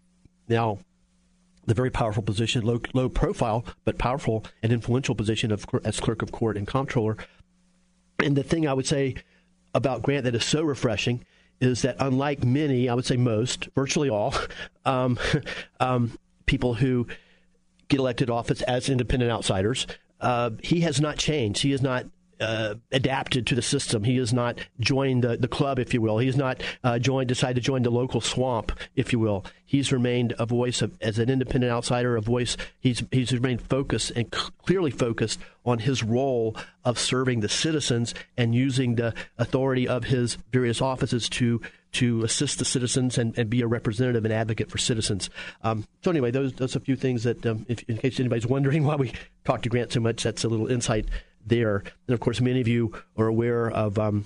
[0.47, 0.79] Now,
[1.65, 6.21] the very powerful position, low, low profile, but powerful and influential position of as clerk
[6.21, 7.17] of court and comptroller.
[8.23, 9.15] And the thing I would say
[9.73, 11.25] about Grant that is so refreshing
[11.59, 14.33] is that unlike many, I would say most, virtually all,
[14.85, 15.19] um,
[15.81, 17.07] um, people who
[17.89, 19.85] get elected office as independent outsiders,
[20.21, 21.61] uh, he has not changed.
[21.61, 22.05] He has not
[22.39, 24.03] uh, adapted to the system.
[24.03, 26.17] He has not joined the, the club, if you will.
[26.17, 29.45] He has not uh, joined, decided to join the local swamp, if you will.
[29.65, 32.55] He's remained a voice of, as an independent outsider, a voice.
[32.79, 38.53] He's he's remained focused and clearly focused on his role of serving the citizens and
[38.53, 41.61] using the authority of his various offices to
[41.93, 45.29] to assist the citizens and, and be a representative and advocate for citizens.
[45.63, 48.45] Um, so anyway, those those are a few things that, um, if, in case anybody's
[48.45, 49.13] wondering why we
[49.45, 51.07] talk to Grant so much, that's a little insight
[51.45, 51.83] there.
[52.07, 54.25] And of course, many of you are aware of, um,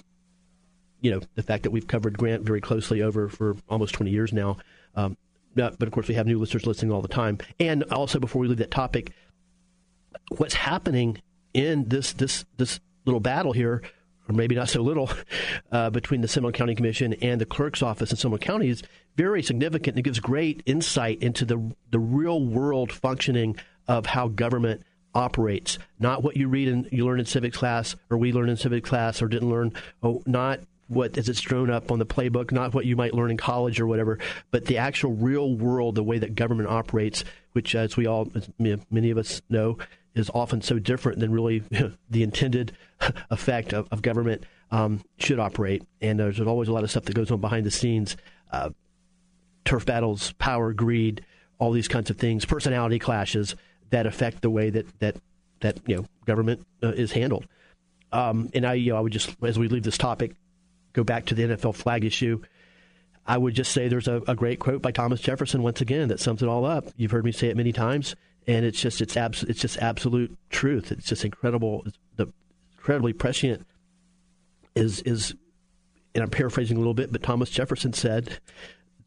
[1.02, 4.34] you know, the fact that we've covered Grant very closely over for almost 20 years
[4.34, 4.58] now.
[4.96, 5.18] Um,
[5.56, 7.38] but of course, we have new listeners listening all the time.
[7.60, 9.12] And also, before we leave that topic,
[10.38, 11.22] what's happening
[11.54, 13.82] in this this this little battle here,
[14.28, 15.10] or maybe not so little,
[15.72, 18.84] uh, between the Seminole County Commission and the clerk's office in Seminole County is
[19.18, 19.98] very significant.
[19.98, 26.24] It gives great insight into the the real world functioning of how government operates, not
[26.24, 29.22] what you read and you learn in civics class, or we learn in civics class,
[29.22, 32.86] or didn't learn, oh, not what is it's drawn up on the playbook, not what
[32.86, 34.18] you might learn in college or whatever,
[34.52, 38.50] but the actual real world, the way that government operates, which, as we all, as
[38.58, 39.78] many of us know,
[40.16, 41.60] is often so different than really
[42.10, 42.76] the intended
[43.30, 45.84] effect of, of government um, should operate.
[46.02, 48.18] And there's always a lot of stuff that goes on behind the scenes
[48.52, 48.72] uh,
[49.64, 51.24] turf battles, power, greed,
[51.60, 53.56] all these kinds of things, personality clashes
[53.90, 55.16] that affect the way that that
[55.62, 57.46] that you know government uh, is handled.
[58.12, 60.36] Um, and I, you know, I would just as we leave this topic,
[60.94, 62.42] go back to the NFL flag issue.
[63.26, 66.20] I would just say there's a, a great quote by Thomas Jefferson once again that
[66.20, 66.88] sums it all up.
[66.98, 68.16] You've heard me say it many times,
[68.48, 70.92] and it's just it's abs- it's just absolute truth.
[70.92, 71.84] It's just incredible.
[71.86, 72.28] It's the
[72.78, 73.66] incredibly prescient
[74.76, 75.36] is is,
[76.16, 78.40] and I'm paraphrasing a little bit, but Thomas Jefferson said,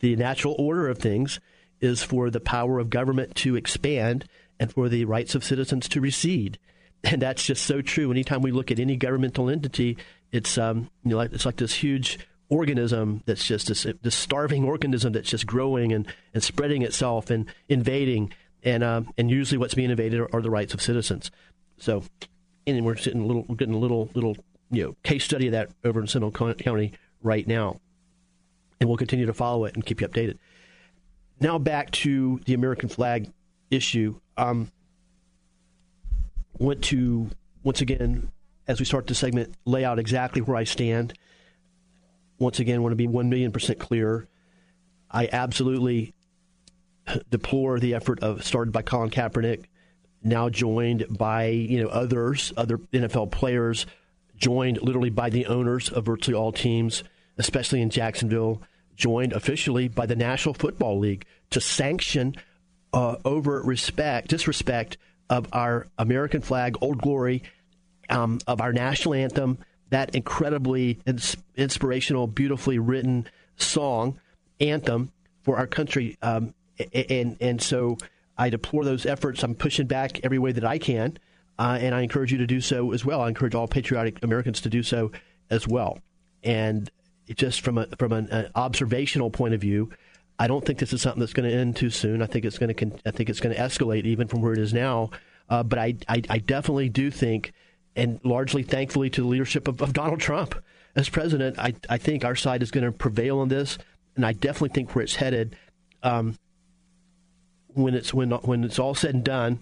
[0.00, 1.40] the natural order of things
[1.80, 4.24] is for the power of government to expand
[4.62, 6.56] and for the rights of citizens to recede.
[7.02, 8.12] And that's just so true.
[8.12, 9.98] Anytime we look at any governmental entity,
[10.30, 14.62] it's um, you know, like, it's like this huge organism that's just this, this starving
[14.62, 18.32] organism that's just growing and, and spreading itself and invading.
[18.62, 21.32] And um, and usually what's being invaded are, are, the rights of citizens.
[21.78, 22.04] So,
[22.64, 24.36] and we're sitting a little, we're getting a little little
[24.70, 27.80] you know case study of that over in Seminole County right now,
[28.78, 30.38] and we'll continue to follow it and keep you updated.
[31.40, 33.28] Now back to the American flag
[33.72, 34.20] issue.
[34.36, 34.70] Um,
[36.58, 37.30] want to
[37.62, 38.30] once again,
[38.66, 41.14] as we start the segment, lay out exactly where I stand.
[42.38, 44.26] Once again, want to be one million percent clear.
[45.10, 46.14] I absolutely
[47.30, 49.64] deplore the effort of started by Colin Kaepernick,
[50.22, 53.86] now joined by you know others, other NFL players,
[54.36, 57.04] joined literally by the owners of virtually all teams,
[57.38, 58.62] especially in Jacksonville,
[58.96, 62.34] joined officially by the National Football League to sanction
[62.92, 64.98] uh, over respect, disrespect
[65.30, 67.42] of our American flag, Old Glory,
[68.08, 69.58] um, of our national anthem,
[69.90, 74.18] that incredibly ins- inspirational, beautifully written song,
[74.60, 76.16] anthem for our country.
[76.22, 76.54] Um,
[76.92, 77.98] and, and so
[78.36, 79.42] I deplore those efforts.
[79.42, 81.18] I'm pushing back every way that I can.
[81.58, 83.20] Uh, and I encourage you to do so as well.
[83.20, 85.12] I encourage all patriotic Americans to do so
[85.50, 85.98] as well.
[86.42, 86.90] And
[87.34, 89.90] just from a from an, an observational point of view,
[90.38, 92.22] I don't think this is something that's going to end too soon.
[92.22, 94.58] I think it's going to I think it's going to escalate even from where it
[94.58, 95.10] is now.
[95.48, 97.52] Uh, but I, I, I definitely do think,
[97.94, 100.54] and largely thankfully to the leadership of, of Donald Trump
[100.94, 103.78] as president, I I think our side is going to prevail on this,
[104.16, 105.56] and I definitely think where it's headed.
[106.02, 106.36] Um,
[107.68, 109.60] when it's when when it's all said and done,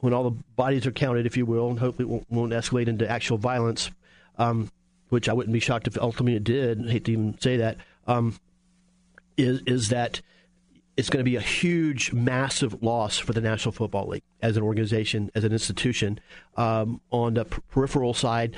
[0.00, 2.88] when all the bodies are counted, if you will, and hopefully it won't, won't escalate
[2.88, 3.90] into actual violence,
[4.38, 4.70] um,
[5.10, 6.86] which I wouldn't be shocked if ultimately it did.
[6.86, 7.76] I hate to even say that.
[8.06, 8.36] Um,
[9.36, 10.20] is is that
[10.96, 14.62] it's going to be a huge, massive loss for the National Football League as an
[14.62, 16.20] organization, as an institution.
[16.56, 18.56] Um, on the peripheral side,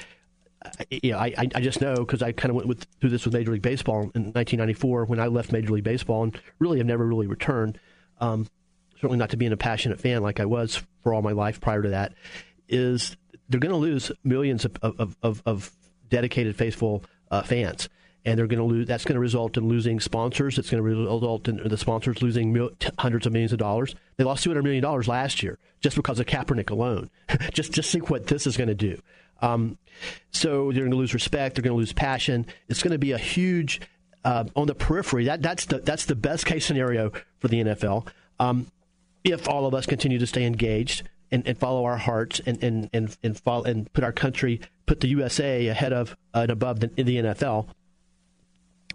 [0.90, 3.34] you know, I, I just know because I kind of went with, through this with
[3.34, 7.06] Major League Baseball in 1994 when I left Major League Baseball and really have never
[7.06, 7.78] really returned.
[8.20, 8.48] Um,
[8.96, 11.82] certainly not to being a passionate fan like I was for all my life prior
[11.82, 12.12] to that.
[12.68, 13.16] Is
[13.48, 15.72] they're going to lose millions of, of, of, of
[16.08, 17.88] dedicated, faithful uh, fans
[18.26, 18.86] and they're going to lose.
[18.88, 20.58] That's going to result in losing sponsors.
[20.58, 23.94] It's going to result in the sponsors losing mil, hundreds of millions of dollars.
[24.16, 27.08] They lost two hundred million dollars last year just because of Kaepernick alone.
[27.52, 29.00] just just think what this is going to do.
[29.40, 29.78] Um,
[30.32, 31.54] so they're going to lose respect.
[31.54, 32.46] They're going to lose passion.
[32.68, 33.80] It's going to be a huge
[34.24, 35.24] uh, on the periphery.
[35.26, 38.08] That that's the that's the best case scenario for the NFL.
[38.40, 38.66] Um,
[39.22, 42.90] if all of us continue to stay engaged and, and follow our hearts and and
[42.92, 46.80] and and, follow, and put our country, put the USA ahead of uh, and above
[46.80, 47.68] the, the NFL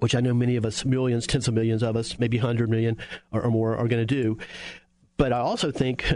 [0.02, 2.98] which I know many of us, millions, tens of millions of us, maybe 100 million
[3.32, 4.38] or, or more, are going to do.
[5.16, 6.12] But I also think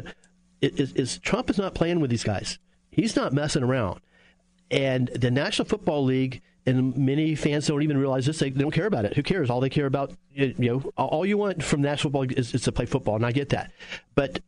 [0.61, 2.57] it, is, is Trump is not playing with these guys.
[2.89, 4.01] He's not messing around.
[4.71, 8.39] And the National Football League and many fans don't even realize this.
[8.39, 9.15] They, they, don't care about it.
[9.15, 9.51] Who cares?
[9.51, 12.63] All they care about, you know, all you want from National Football League is, is
[12.63, 13.71] to play football, and I get that.
[14.15, 14.39] But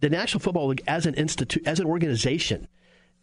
[0.00, 2.66] the National Football League, as an institute, as an organization,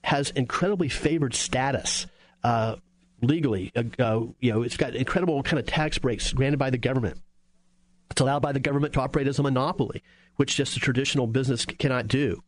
[0.05, 2.07] has incredibly favored status
[2.45, 2.77] uh,
[3.21, 3.71] legally.
[3.75, 7.19] Uh, uh, you know, it's got incredible kind of tax breaks granted by the government.
[8.11, 10.03] It's allowed by the government to operate as a monopoly,
[10.37, 12.43] which just a traditional business cannot do.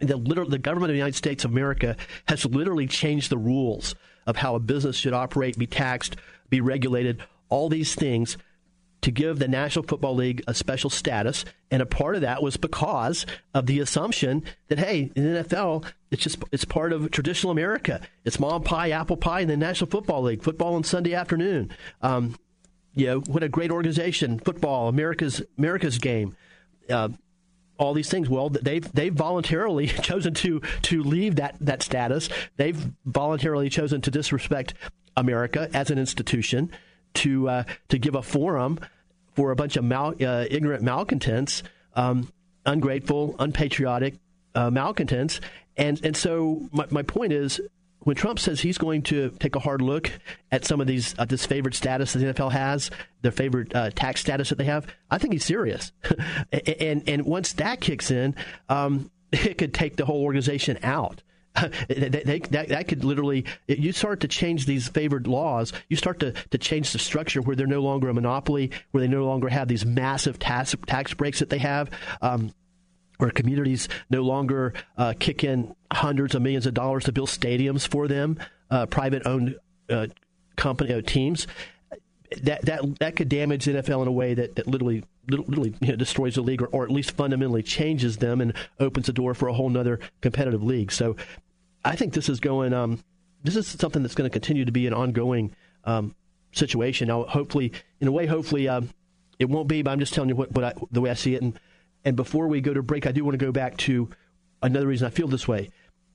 [0.00, 1.96] The, the government of the United States of America
[2.26, 3.94] has literally changed the rules
[4.26, 6.16] of how a business should operate, be taxed,
[6.48, 8.38] be regulated, all these things
[9.02, 11.44] to give the National Football League a special status.
[11.70, 15.84] And a part of that was because of the assumption that, hey, in the NFL,
[16.10, 18.00] it's just it's part of traditional America.
[18.24, 21.70] It's mom pie, apple pie, and the National Football League, football on Sunday afternoon.
[22.02, 22.36] Um,
[22.94, 26.36] you know, what a great organization, football, America's America's game.
[26.88, 27.10] Uh,
[27.78, 28.28] all these things.
[28.28, 32.28] Well, they've they've voluntarily chosen to to leave that that status.
[32.56, 34.74] They've voluntarily chosen to disrespect
[35.16, 36.70] America as an institution,
[37.14, 38.78] to uh, to give a forum
[39.34, 41.62] for a bunch of mal, uh, ignorant malcontents,
[41.94, 42.30] um,
[42.66, 44.14] ungrateful, unpatriotic
[44.54, 45.40] uh, malcontents,
[45.76, 47.60] and and so my, my point is
[48.00, 50.10] when Trump says he's going to take a hard look
[50.50, 52.90] at some of these uh, this favored status that the NFL has,
[53.22, 55.92] their favorite uh, tax status that they have, I think he's serious.
[56.52, 58.34] and and once that kicks in,
[58.68, 61.22] um, it could take the whole organization out.
[61.88, 66.20] they, they, that, that could literally you start to change these favored laws you start
[66.20, 69.48] to, to change the structure where they're no longer a monopoly where they no longer
[69.48, 71.90] have these massive tax tax breaks that they have
[72.22, 72.52] um,
[73.20, 77.86] where communities no longer uh, kick in hundreds of millions of dollars to build stadiums
[77.86, 78.38] for them,
[78.70, 79.56] uh, private owned
[79.88, 80.06] uh,
[80.56, 81.46] company uh, teams.
[82.42, 85.88] That that that could damage the NFL in a way that, that literally literally you
[85.88, 89.34] know, destroys the league, or, or at least fundamentally changes them and opens the door
[89.34, 90.92] for a whole other competitive league.
[90.92, 91.16] So,
[91.84, 92.72] I think this is going.
[92.72, 93.02] Um,
[93.42, 95.54] this is something that's going to continue to be an ongoing
[95.84, 96.14] um,
[96.52, 97.08] situation.
[97.08, 98.90] Now, hopefully, in a way, hopefully, um,
[99.38, 99.82] it won't be.
[99.82, 101.42] But I'm just telling you what, what I, the way I see it.
[101.42, 101.58] And
[102.04, 104.08] and before we go to break, I do want to go back to
[104.62, 105.70] another reason I feel this way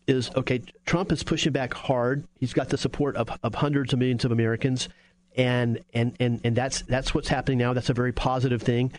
[0.07, 2.28] is okay, Trump is pushing back hard.
[2.39, 4.88] He's got the support of, of hundreds of millions of Americans.
[5.36, 7.74] And, and, and, and that's, that's what's happening now.
[7.74, 8.93] That's a very positive thing.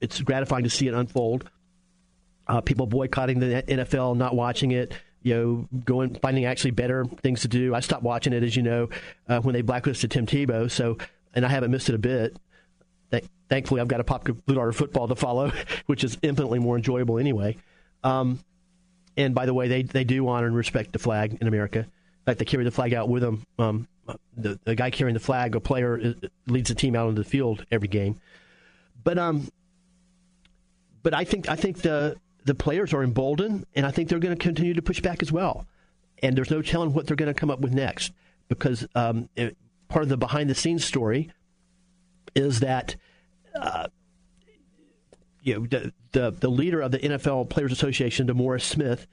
[0.00, 1.48] It's gratifying to see it unfold.
[2.46, 7.40] Uh, people boycotting the NFL, not watching it, you know, going finding actually better things
[7.42, 7.74] to do.
[7.74, 8.88] I stopped watching it, as you know,
[9.28, 10.70] uh, when they blacklisted Tim Tebow.
[10.70, 10.98] So,
[11.34, 12.36] and I haven't missed it a bit
[13.48, 15.52] thankfully, I've got Apopka Blue Darter football to follow,
[15.86, 17.56] which is infinitely more enjoyable anyway.
[18.02, 18.40] Um,
[19.16, 21.80] and by the way, they, they do honor and respect the flag in America.
[21.80, 23.44] In fact, they carry the flag out with them.
[23.58, 23.88] Um,
[24.36, 26.14] the, the guy carrying the flag, a player,
[26.46, 28.20] leads the team out onto the field every game.
[29.02, 29.48] But um,
[31.06, 34.36] but I think I think the the players are emboldened, and I think they're going
[34.36, 35.64] to continue to push back as well.
[36.20, 38.10] And there's no telling what they're going to come up with next,
[38.48, 41.30] because um, it, part of the behind the scenes story
[42.34, 42.96] is that
[43.54, 43.86] uh,
[45.42, 49.06] you know, the, the, the leader of the NFL Players Association, DeMaurice Smith,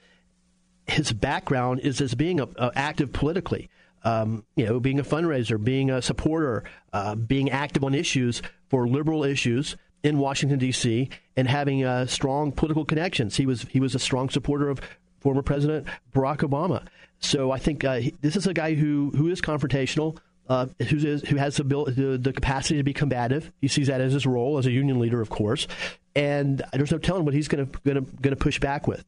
[0.88, 3.70] his background is as being a, a active politically.
[4.04, 8.88] Um, you know, being a fundraiser, being a supporter, uh, being active on issues for
[8.88, 11.10] liberal issues in Washington D.C.
[11.36, 13.38] and having uh, strong political connections.
[13.38, 14.82] He was he was a strong supporter of
[15.20, 16.86] former President Barack Obama.
[17.20, 20.18] So I think uh, he, this is a guy who who is confrontational,
[20.50, 23.52] uh, who, is, who has the, the, the, capacity to be combative.
[23.62, 25.68] He sees that as his role as a union leader, of course,
[26.16, 29.06] and there's no telling what he's going to going to push back with.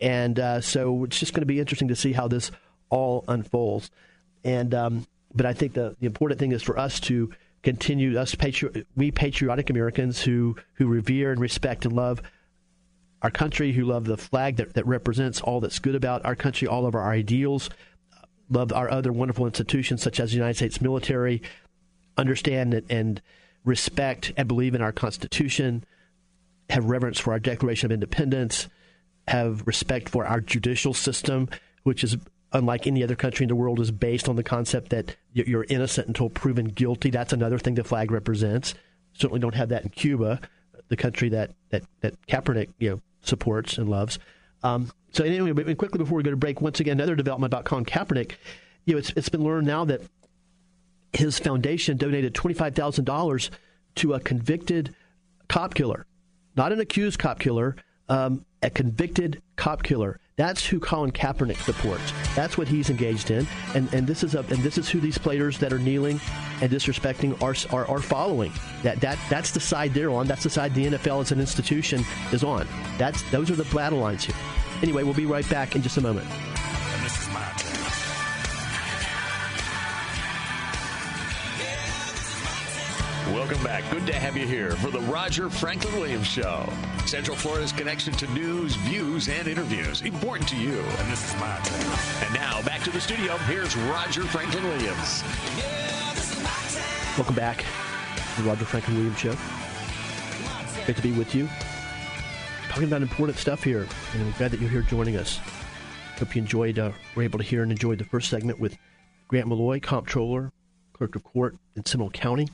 [0.00, 2.50] And uh, so it's just going to be interesting to see how this
[2.90, 3.92] all unfolds.
[4.42, 7.32] And um, but I think the, the important thing is for us to
[7.62, 12.22] continue us patri- we patriotic Americans who who revere and respect and love
[13.22, 16.66] our country, who love the flag that, that represents all that's good about our country,
[16.66, 17.70] all of our ideals
[18.52, 21.42] love our other wonderful institutions such as the United States military,
[22.16, 23.22] understand and
[23.64, 25.84] respect and believe in our Constitution,
[26.68, 28.68] have reverence for our Declaration of Independence,
[29.28, 31.48] have respect for our judicial system,
[31.84, 32.16] which is
[32.52, 36.08] unlike any other country in the world, is based on the concept that you're innocent
[36.08, 37.10] until proven guilty.
[37.10, 38.74] That's another thing the flag represents.
[39.14, 40.40] Certainly don't have that in Cuba,
[40.88, 44.18] the country that that, that Kaepernick you know supports and loves.
[44.62, 47.84] Um, so anyway, quickly before we go to break, once again, another development about Colin
[47.84, 48.32] Kaepernick.
[48.84, 50.00] You know, it's, it's been learned now that
[51.12, 53.50] his foundation donated twenty-five thousand dollars
[53.96, 54.94] to a convicted
[55.48, 56.06] cop killer,
[56.56, 57.76] not an accused cop killer,
[58.08, 60.18] um, a convicted cop killer.
[60.36, 62.12] That's who Colin Kaepernick supports.
[62.34, 65.18] That's what he's engaged in, and and this is a and this is who these
[65.18, 66.20] players that are kneeling
[66.62, 68.52] and disrespecting are are, are following.
[68.82, 70.26] That that that's the side they're on.
[70.26, 72.66] That's the side the NFL as an institution is on.
[72.96, 74.36] That's those are the battle lines here.
[74.82, 76.26] Anyway, we'll be right back in just a moment.
[83.52, 83.90] Welcome back.
[83.90, 86.72] Good to have you here for the Roger Franklin Williams Show.
[87.04, 90.00] Central Florida's connection to news, views, and interviews.
[90.00, 90.78] Important to you.
[90.78, 92.24] And this is my turn.
[92.24, 93.36] And now, back to the studio.
[93.36, 95.22] Here's Roger Franklin Williams.
[97.18, 97.58] Welcome back
[98.36, 99.36] to the Roger Franklin Williams Show.
[100.86, 101.46] Great to be with you.
[102.70, 105.38] Talking about important stuff here, and I'm glad that you're here joining us.
[106.18, 108.78] Hope you enjoyed, uh, were able to hear and enjoy the first segment with
[109.28, 110.50] Grant Maloy, comptroller,
[110.94, 112.48] clerk of court in Seminole County,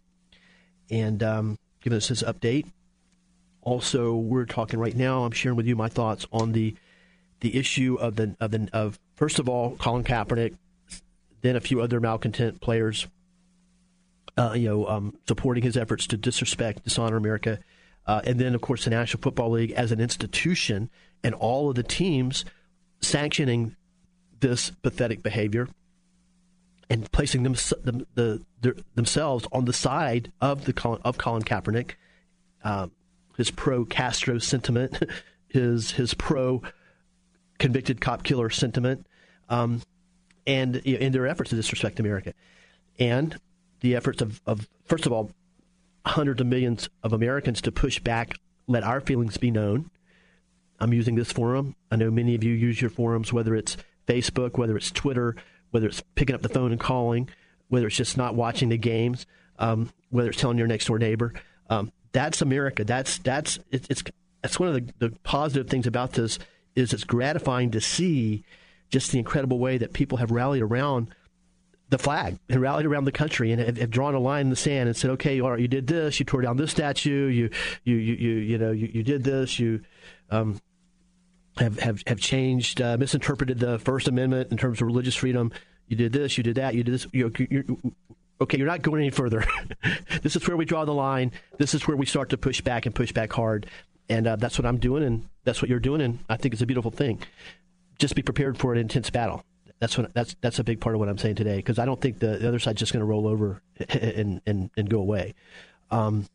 [0.90, 2.66] and um, giving us his update.
[3.62, 5.24] Also, we're talking right now.
[5.24, 6.74] I'm sharing with you my thoughts on the
[7.40, 10.56] the issue of the of the of first of all Colin Kaepernick,
[11.42, 13.06] then a few other malcontent players,
[14.36, 17.58] uh, you know, um, supporting his efforts to disrespect, dishonor America,
[18.06, 20.90] uh, and then of course the National Football League as an institution
[21.22, 22.44] and all of the teams
[23.00, 23.76] sanctioning
[24.40, 25.68] this pathetic behavior
[26.90, 31.92] and placing them, the, the, the, themselves on the side of the of Colin Kaepernick,
[32.64, 32.92] um,
[33.36, 34.98] his pro Castro sentiment,
[35.48, 36.62] his his pro
[37.58, 39.06] convicted cop killer sentiment,
[39.48, 39.82] um,
[40.46, 42.32] and in their efforts to disrespect America,
[42.98, 43.38] and
[43.80, 45.30] the efforts of, of first of all
[46.06, 48.34] hundreds of millions of Americans to push back,
[48.66, 49.90] let our feelings be known.
[50.80, 51.74] I'm using this forum.
[51.90, 53.76] I know many of you use your forums, whether it's
[54.06, 55.36] Facebook, whether it's Twitter,
[55.70, 57.28] whether it's picking up the phone and calling,
[57.68, 59.26] whether it's just not watching the games,
[59.58, 61.32] um, whether it's telling your next door neighbor.
[61.70, 62.84] Um, that's America.
[62.84, 64.02] That's that's it, it's
[64.42, 66.38] that's one of the, the positive things about this
[66.74, 68.44] is it's gratifying to see
[68.90, 71.14] just the incredible way that people have rallied around
[71.90, 74.56] the flag and rallied around the country and have, have, drawn a line in the
[74.56, 77.50] sand and said, okay, all right, you did this, you tore down this statue, you
[77.84, 79.80] you you you, you know you, you did this, you
[80.30, 80.60] um,
[81.58, 85.52] have have have changed, uh, misinterpreted the First Amendment in terms of religious freedom.
[85.86, 87.06] You did this, you did that, you did this.
[87.12, 87.64] You're, you're,
[88.40, 89.44] okay, you're not going any further.
[90.22, 91.32] this is where we draw the line.
[91.56, 93.66] This is where we start to push back and push back hard.
[94.08, 96.62] And uh, that's what I'm doing, and that's what you're doing, and I think it's
[96.62, 97.20] a beautiful thing.
[97.98, 99.44] Just be prepared for an intense battle.
[99.80, 102.00] That's what that's that's a big part of what I'm saying today, because I don't
[102.00, 105.34] think the, the other side's just going to roll over and and and go away.
[105.90, 106.26] Um,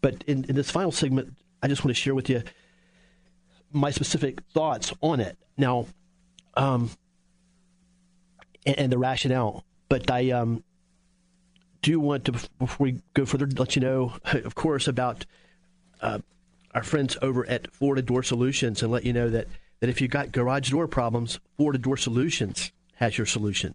[0.00, 2.42] but in, in this final segment, I just want to share with you
[3.72, 5.36] my specific thoughts on it.
[5.56, 5.86] Now,
[6.54, 6.90] um,
[8.66, 9.64] and, and, the rationale.
[9.88, 10.62] But I um,
[11.82, 15.24] do want to, before we go further, let you know, of course, about
[16.00, 16.18] uh,
[16.74, 19.46] our friends over at Florida Door Solutions and let you know that,
[19.80, 23.74] that if you've got garage door problems, Florida Door Solutions has your solution.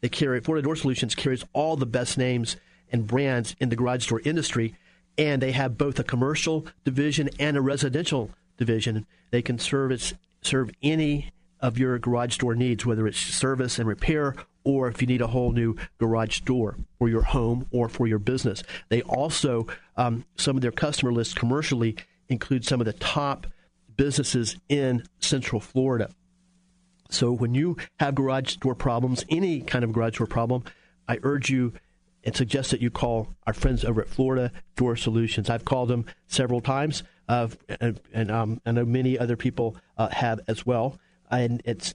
[0.00, 2.56] They carry Florida Door Solutions carries all the best names
[2.92, 4.74] and brands in the garage door industry,
[5.18, 9.06] and they have both a commercial division and a residential division.
[9.30, 14.34] They can service serve any of your garage door needs, whether it's service and repair
[14.64, 18.18] or if you need a whole new garage door for your home or for your
[18.18, 18.62] business.
[18.88, 21.96] They also, um, some of their customer lists commercially
[22.28, 23.46] include some of the top
[23.96, 26.10] businesses in Central Florida.
[27.10, 30.64] So when you have garage door problems, any kind of garage door problem,
[31.08, 31.72] I urge you
[32.26, 35.48] and suggest that you call our friends over at Florida Door Solutions.
[35.48, 37.48] I've called them several times uh,
[37.80, 40.98] and, and um, I know many other people uh, have as well.
[41.30, 41.94] And it's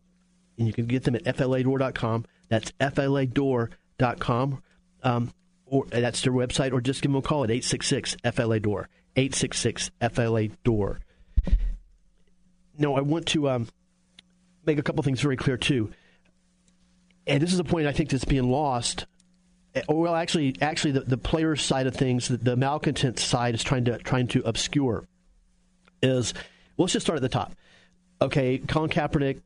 [0.57, 2.25] and you can get them at fladoor.com.
[2.49, 4.63] That's fladoor.com.
[5.03, 5.33] Um,
[5.65, 8.89] or that's their website, or just give them a call at 866 FLA Door.
[9.15, 10.99] 866 FLA Door.
[12.77, 13.69] No, I want to um,
[14.65, 15.91] make a couple things very clear, too.
[17.25, 19.05] And this is a point I think that's being lost
[19.87, 23.85] well, actually, actually, the, the player side of things, the, the malcontent side, is trying
[23.85, 25.07] to trying to obscure
[26.01, 26.33] is
[26.77, 27.53] let's just start at the top.
[28.21, 29.41] Okay, Colin Kaepernick,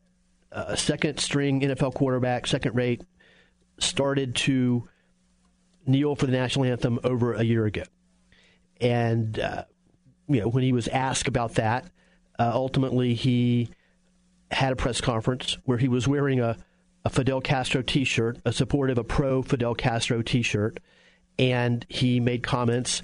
[0.52, 3.04] uh, second string NFL quarterback, second rate,
[3.78, 4.88] started to
[5.86, 7.84] kneel for the national anthem over a year ago.
[8.82, 9.66] And, uh,
[10.28, 11.86] you know, when he was asked about that,
[12.40, 13.70] uh, ultimately he
[14.52, 16.58] had a press conference where he was wearing a,
[17.06, 20.80] a Fidel Castro t shirt, a supportive, a pro Fidel Castro t shirt,
[21.38, 23.03] and he made comments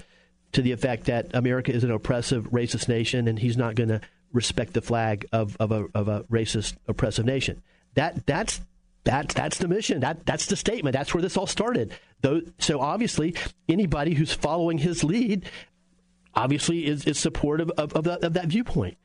[0.52, 4.00] to the effect that America is an oppressive, racist nation, and he's not going to
[4.32, 7.62] respect the flag of, of, a, of a racist, oppressive nation.
[7.94, 8.60] That that's
[9.04, 10.00] that's that's the mission.
[10.00, 10.94] That that's the statement.
[10.94, 11.92] That's where this all started.
[12.20, 13.34] Though, so obviously,
[13.68, 15.50] anybody who's following his lead,
[16.34, 18.96] obviously, is, is supportive of, of, that, of that viewpoint.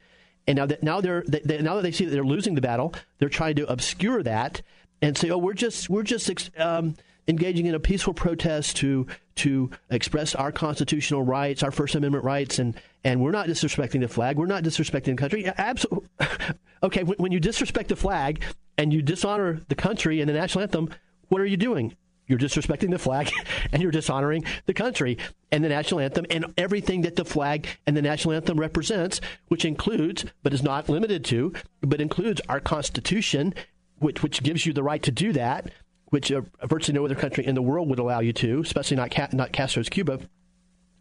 [0.46, 2.94] And now that now they're they, now that they see that they're losing the battle,
[3.20, 4.62] they're trying to obscure that
[5.02, 6.30] and say, "Oh, we're just we're just
[6.60, 6.96] um,
[7.28, 12.60] engaging in a peaceful protest to to express our constitutional rights, our First Amendment rights,
[12.60, 14.38] and and we're not disrespecting the flag.
[14.38, 15.46] We're not disrespecting the country.
[15.58, 16.10] Absolutely.
[16.84, 18.44] okay, when, when you disrespect the flag
[18.78, 20.90] and you dishonor the country and the national anthem,
[21.30, 21.96] what are you doing?
[22.28, 23.32] you're disrespecting the flag
[23.72, 25.18] and you're dishonoring the country
[25.52, 29.66] and the national anthem and everything that the flag and the national anthem represents, which
[29.66, 33.54] includes, but is not limited to, but includes our Constitution,
[34.00, 35.72] which, which gives you the right to do that,
[36.06, 39.12] which uh, virtually no other country in the world would allow you to, especially not,
[39.12, 40.20] Ca- not Castro's Cuba.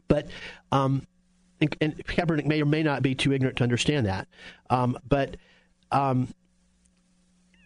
[0.09, 0.28] But,
[0.72, 1.07] um,
[1.61, 4.28] and, and, Kaepernick may or may not be too ignorant to understand that.
[4.70, 5.36] Um, but,
[5.90, 6.28] um,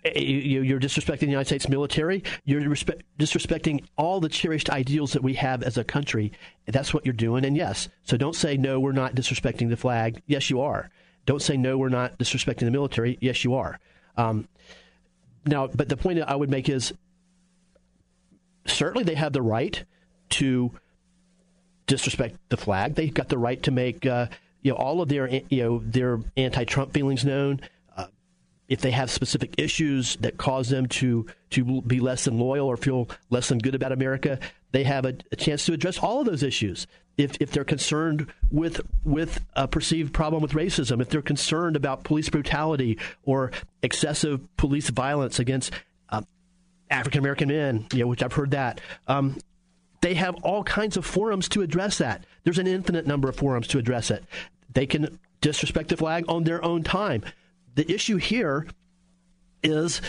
[0.05, 2.23] you, are disrespecting the United States military.
[2.45, 6.33] You're disrespecting all the cherished ideals that we have as a country.
[6.67, 7.45] That's what you're doing.
[7.45, 10.23] And yes, so don't say, no, we're not disrespecting the flag.
[10.27, 10.91] Yes, you are.
[11.27, 13.19] Don't say, no, we're not disrespecting the military.
[13.21, 13.79] Yes, you are.
[14.17, 14.49] Um,
[15.45, 16.93] now, but the point I would make is
[18.67, 19.85] certainly they have the right
[20.31, 20.73] to
[21.87, 22.95] disrespect the flag.
[22.95, 24.27] They've got the right to make uh,
[24.63, 27.61] you know all of their you know their anti-Trump feelings known
[28.71, 32.77] if they have specific issues that cause them to to be less than loyal or
[32.77, 34.39] feel less than good about America,
[34.73, 36.87] they have a, a chance to address all of those issues.
[37.19, 42.05] If, if they're concerned with with a perceived problem with racism, if they're concerned about
[42.05, 43.51] police brutality or
[43.83, 45.73] excessive police violence against
[46.09, 46.23] uh,
[46.91, 48.81] African American men, you know, which I've heard that.
[49.07, 49.39] Um,
[50.01, 52.25] they have all kinds of forums to address that.
[52.45, 54.25] There's an infinite number of forums to address it.
[54.73, 57.23] They can disrespect the flag on their own time
[57.75, 58.67] the issue here
[59.63, 60.01] is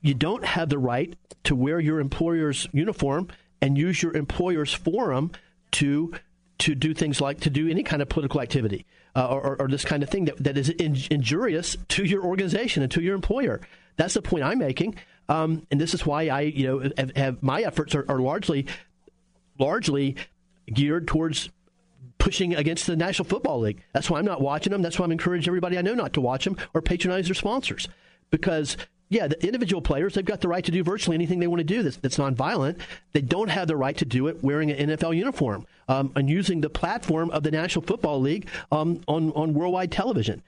[0.00, 3.28] you don't have the right to wear your employer's uniform
[3.64, 5.32] and use your employer's forum
[5.72, 6.12] to
[6.58, 8.84] to do things like to do any kind of political activity
[9.16, 12.82] uh, or, or, this kind of thing that, that is in, injurious to your organization
[12.82, 13.60] and to your employer.
[13.96, 14.96] That's the point I'm making,
[15.28, 18.66] um, and this is why I you know have, have my efforts are, are largely
[19.58, 20.16] largely
[20.72, 21.48] geared towards
[22.18, 23.82] pushing against the National Football League.
[23.92, 24.82] That's why I'm not watching them.
[24.82, 27.88] That's why I'm encouraging everybody I know not to watch them or patronize their sponsors.
[28.30, 28.76] Because,
[29.08, 31.64] yeah, the individual players, they've got the right to do virtually anything they want to
[31.64, 32.80] do that's, that's nonviolent.
[33.12, 36.60] They don't have the right to do it wearing an NFL uniform um, and using
[36.60, 40.42] the platform of the National Football League um, on, on worldwide television.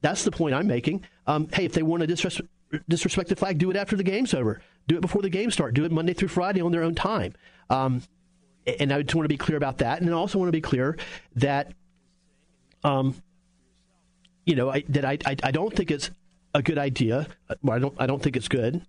[0.00, 1.04] That's the point I'm making.
[1.26, 2.48] Um, hey, if they want to disrespect,
[2.88, 4.60] disrespect the flag, do it after the game's over.
[4.86, 5.74] Do it before the game start.
[5.74, 7.32] Do it Monday through Friday on their own time.
[7.70, 8.02] Um,
[8.66, 10.00] and I just want to be clear about that.
[10.00, 10.96] And I also want to be clear
[11.36, 11.72] that,
[12.82, 13.14] um,
[14.44, 16.10] you know, I, that I, I, I don't think it's
[16.54, 17.26] a good idea.
[17.62, 18.86] Well, I don't I don't think it's good.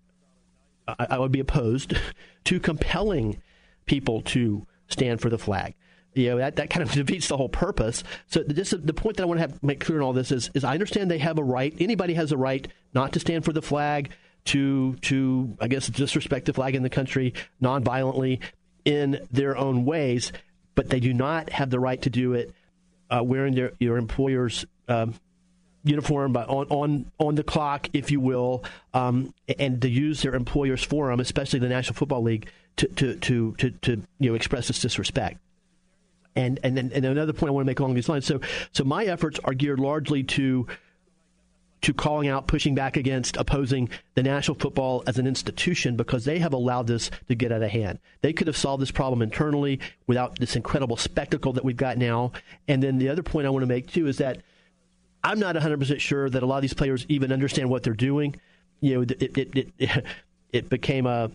[0.87, 1.95] I, I would be opposed
[2.45, 3.41] to compelling
[3.85, 5.75] people to stand for the flag
[6.15, 8.03] you know that, that kind of defeats the whole purpose.
[8.27, 10.49] So this the point that I want to have make clear in all this is
[10.53, 11.75] is I understand they have a right.
[11.79, 14.11] Anybody has a right not to stand for the flag,
[14.45, 18.39] to to I guess disrespect the flag in the country nonviolently
[18.85, 20.31] in their own ways,
[20.73, 22.53] but they do not have the right to do it
[23.09, 25.15] uh, wearing their, your employer's um,
[25.85, 28.63] uniform but on, on, on the clock, if you will,
[28.93, 33.55] um, and to use their employer's forum, especially the National Football League, to, to, to,
[33.57, 35.37] to, to you know, express this disrespect.
[36.35, 38.25] And, and, then, and another point I want to make along these lines.
[38.25, 38.41] So,
[38.73, 40.67] so my efforts are geared largely to
[41.81, 46.39] to calling out, pushing back against, opposing the National Football as an institution because they
[46.39, 47.99] have allowed this to get out of hand.
[48.21, 52.31] They could have solved this problem internally without this incredible spectacle that we've got now.
[52.67, 54.41] And then the other point I want to make too is that
[55.25, 58.35] I'm not 100% sure that a lot of these players even understand what they're doing.
[58.79, 60.03] You know, it it it,
[60.51, 61.31] it became a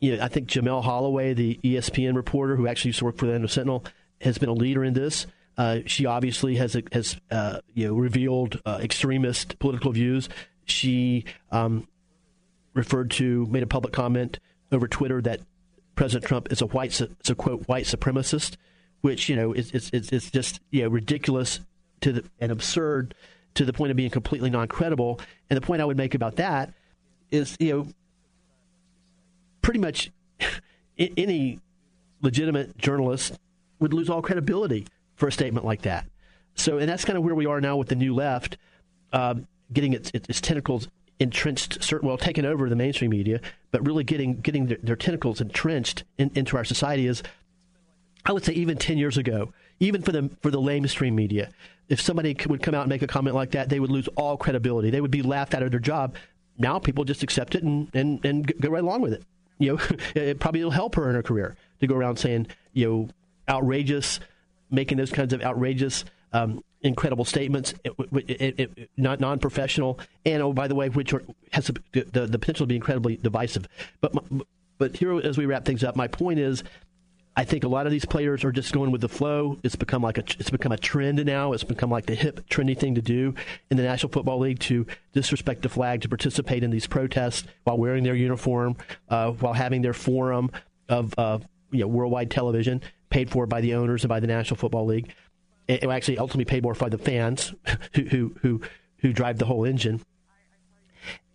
[0.00, 3.26] you know, I think Jemele Holloway, the ESPN reporter who actually used to work for
[3.26, 3.84] the Atlanta Sentinel,
[4.22, 5.26] has been a leader in this.
[5.58, 10.30] Uh, she obviously has has uh, you know revealed uh, extremist political views.
[10.64, 11.86] She um,
[12.72, 14.38] referred to made a public comment
[14.72, 15.40] over Twitter that
[15.94, 18.56] President Trump is a white is a quote white supremacist,
[19.02, 21.60] which you know is is, is just you know ridiculous
[22.00, 23.14] to the and absurd
[23.54, 25.20] to the point of being completely non credible.
[25.48, 26.72] And the point I would make about that
[27.30, 27.88] is you know
[29.62, 30.10] pretty much
[30.98, 31.60] any
[32.22, 33.38] legitimate journalist
[33.78, 34.86] would lose all credibility
[35.16, 36.06] for a statement like that.
[36.54, 38.58] So, and that's kind of where we are now with the new left,
[39.12, 40.88] um, getting its, its, tentacles
[41.18, 43.40] entrenched, certain, well, taken over the mainstream media,
[43.70, 47.22] but really getting getting their, their tentacles entrenched in, into our society is,
[48.24, 51.50] I would say, even ten years ago, even for the for the mainstream media,
[51.88, 54.36] if somebody would come out and make a comment like that, they would lose all
[54.36, 54.90] credibility.
[54.90, 56.14] They would be laughed out of their job.
[56.58, 59.24] Now people just accept it and and, and go right along with it.
[59.58, 62.88] You know, it probably will help her in her career to go around saying, you
[62.88, 63.08] know,
[63.48, 64.20] outrageous
[64.70, 67.92] making those kinds of outrageous, um, incredible statements, it,
[68.28, 71.22] it, it, not non-professional, and oh, by the way, which are,
[71.52, 73.68] has the, the, the, potential to be incredibly divisive.
[74.00, 74.12] But
[74.78, 76.62] but here, as we wrap things up, my point is.
[77.40, 79.58] I think a lot of these players are just going with the flow.
[79.62, 81.54] It's become like a it's become a trend now.
[81.54, 83.34] It's become like the hip, trendy thing to do
[83.70, 87.78] in the National Football League to disrespect the flag, to participate in these protests while
[87.78, 88.76] wearing their uniform,
[89.08, 90.50] uh, while having their forum,
[90.90, 91.38] of uh,
[91.70, 95.10] you know, worldwide television, paid for by the owners and by the National Football League.
[95.66, 97.54] It, actually ultimately paid more by the fans
[97.94, 98.60] who, who, who,
[98.98, 100.02] who drive the whole engine.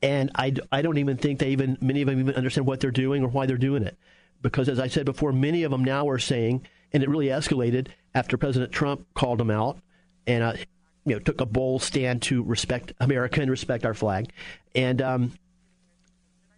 [0.03, 2.91] And I, I don't even think they even, many of them even understand what they're
[2.91, 3.97] doing or why they're doing it.
[4.45, 7.87] Because as I said before, many of them now are saying, and it really escalated
[8.13, 9.79] after President Trump called them out
[10.27, 10.53] and uh,
[11.03, 14.31] you know took a bold stand to respect America and respect our flag,
[14.75, 15.31] and um,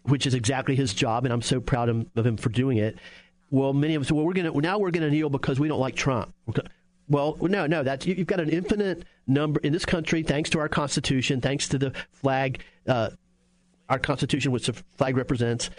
[0.03, 2.97] which is exactly his job, and I'm so proud of, him for doing it.
[3.51, 5.95] Well, many of us, well, we're gonna now we're gonna kneel because we don't like
[5.95, 6.35] Trump.
[7.07, 10.67] Well, no, no, that's you've got an infinite number in this country, thanks to our
[10.67, 13.11] Constitution, thanks to the flag, uh,
[13.88, 15.69] our Constitution, which the flag represents.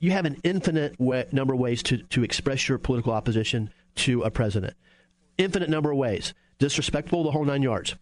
[0.00, 4.22] You have an infinite way, number of ways to, to express your political opposition to
[4.22, 4.74] a president.
[5.36, 6.34] Infinite number of ways.
[6.58, 7.94] Disrespectful, the whole nine yards.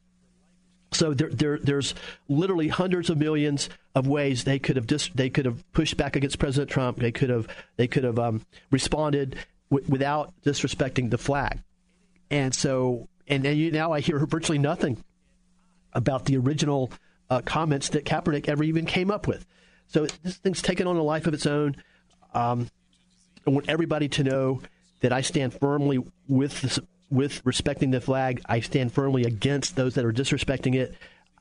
[0.92, 1.94] So there, there, there's
[2.28, 6.16] literally hundreds of millions of ways they could have dis- they could have pushed back
[6.16, 6.98] against President Trump.
[6.98, 9.36] They could have they could have um, responded
[9.70, 11.62] w- without disrespecting the flag.
[12.30, 15.02] And so and, and you, now I hear virtually nothing
[15.92, 16.92] about the original
[17.28, 19.44] uh, comments that Kaepernick ever even came up with.
[19.88, 21.76] So this thing's taken on a life of its own.
[22.34, 22.68] Um,
[23.46, 24.62] I want everybody to know
[25.00, 26.80] that I stand firmly with
[27.10, 28.42] with respecting the flag.
[28.46, 30.94] I stand firmly against those that are disrespecting it.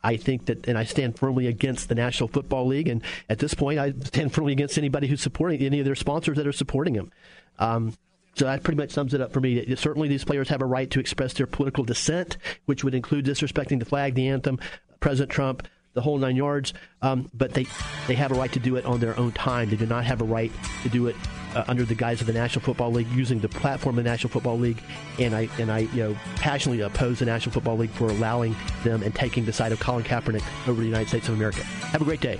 [0.03, 2.87] I think that, and I stand firmly against the National Football League.
[2.87, 6.37] And at this point, I stand firmly against anybody who's supporting any of their sponsors
[6.37, 7.11] that are supporting them.
[7.57, 7.97] Um,
[8.35, 9.75] so that pretty much sums it up for me.
[9.75, 13.79] Certainly, these players have a right to express their political dissent, which would include disrespecting
[13.79, 14.59] the flag, the anthem,
[14.99, 16.73] President Trump, the whole nine yards.
[17.01, 17.65] Um, but they
[18.07, 19.69] they have a right to do it on their own time.
[19.69, 20.51] They do not have a right
[20.83, 21.15] to do it
[21.55, 24.29] uh, under the guise of the National Football League, using the platform of the National
[24.29, 24.81] Football League.
[25.17, 29.01] And I and I you know passionately oppose the National Football League for allowing them
[29.01, 31.63] and taking the side of Colin Kaepernick over the United States of America.
[31.63, 32.39] Have a great day.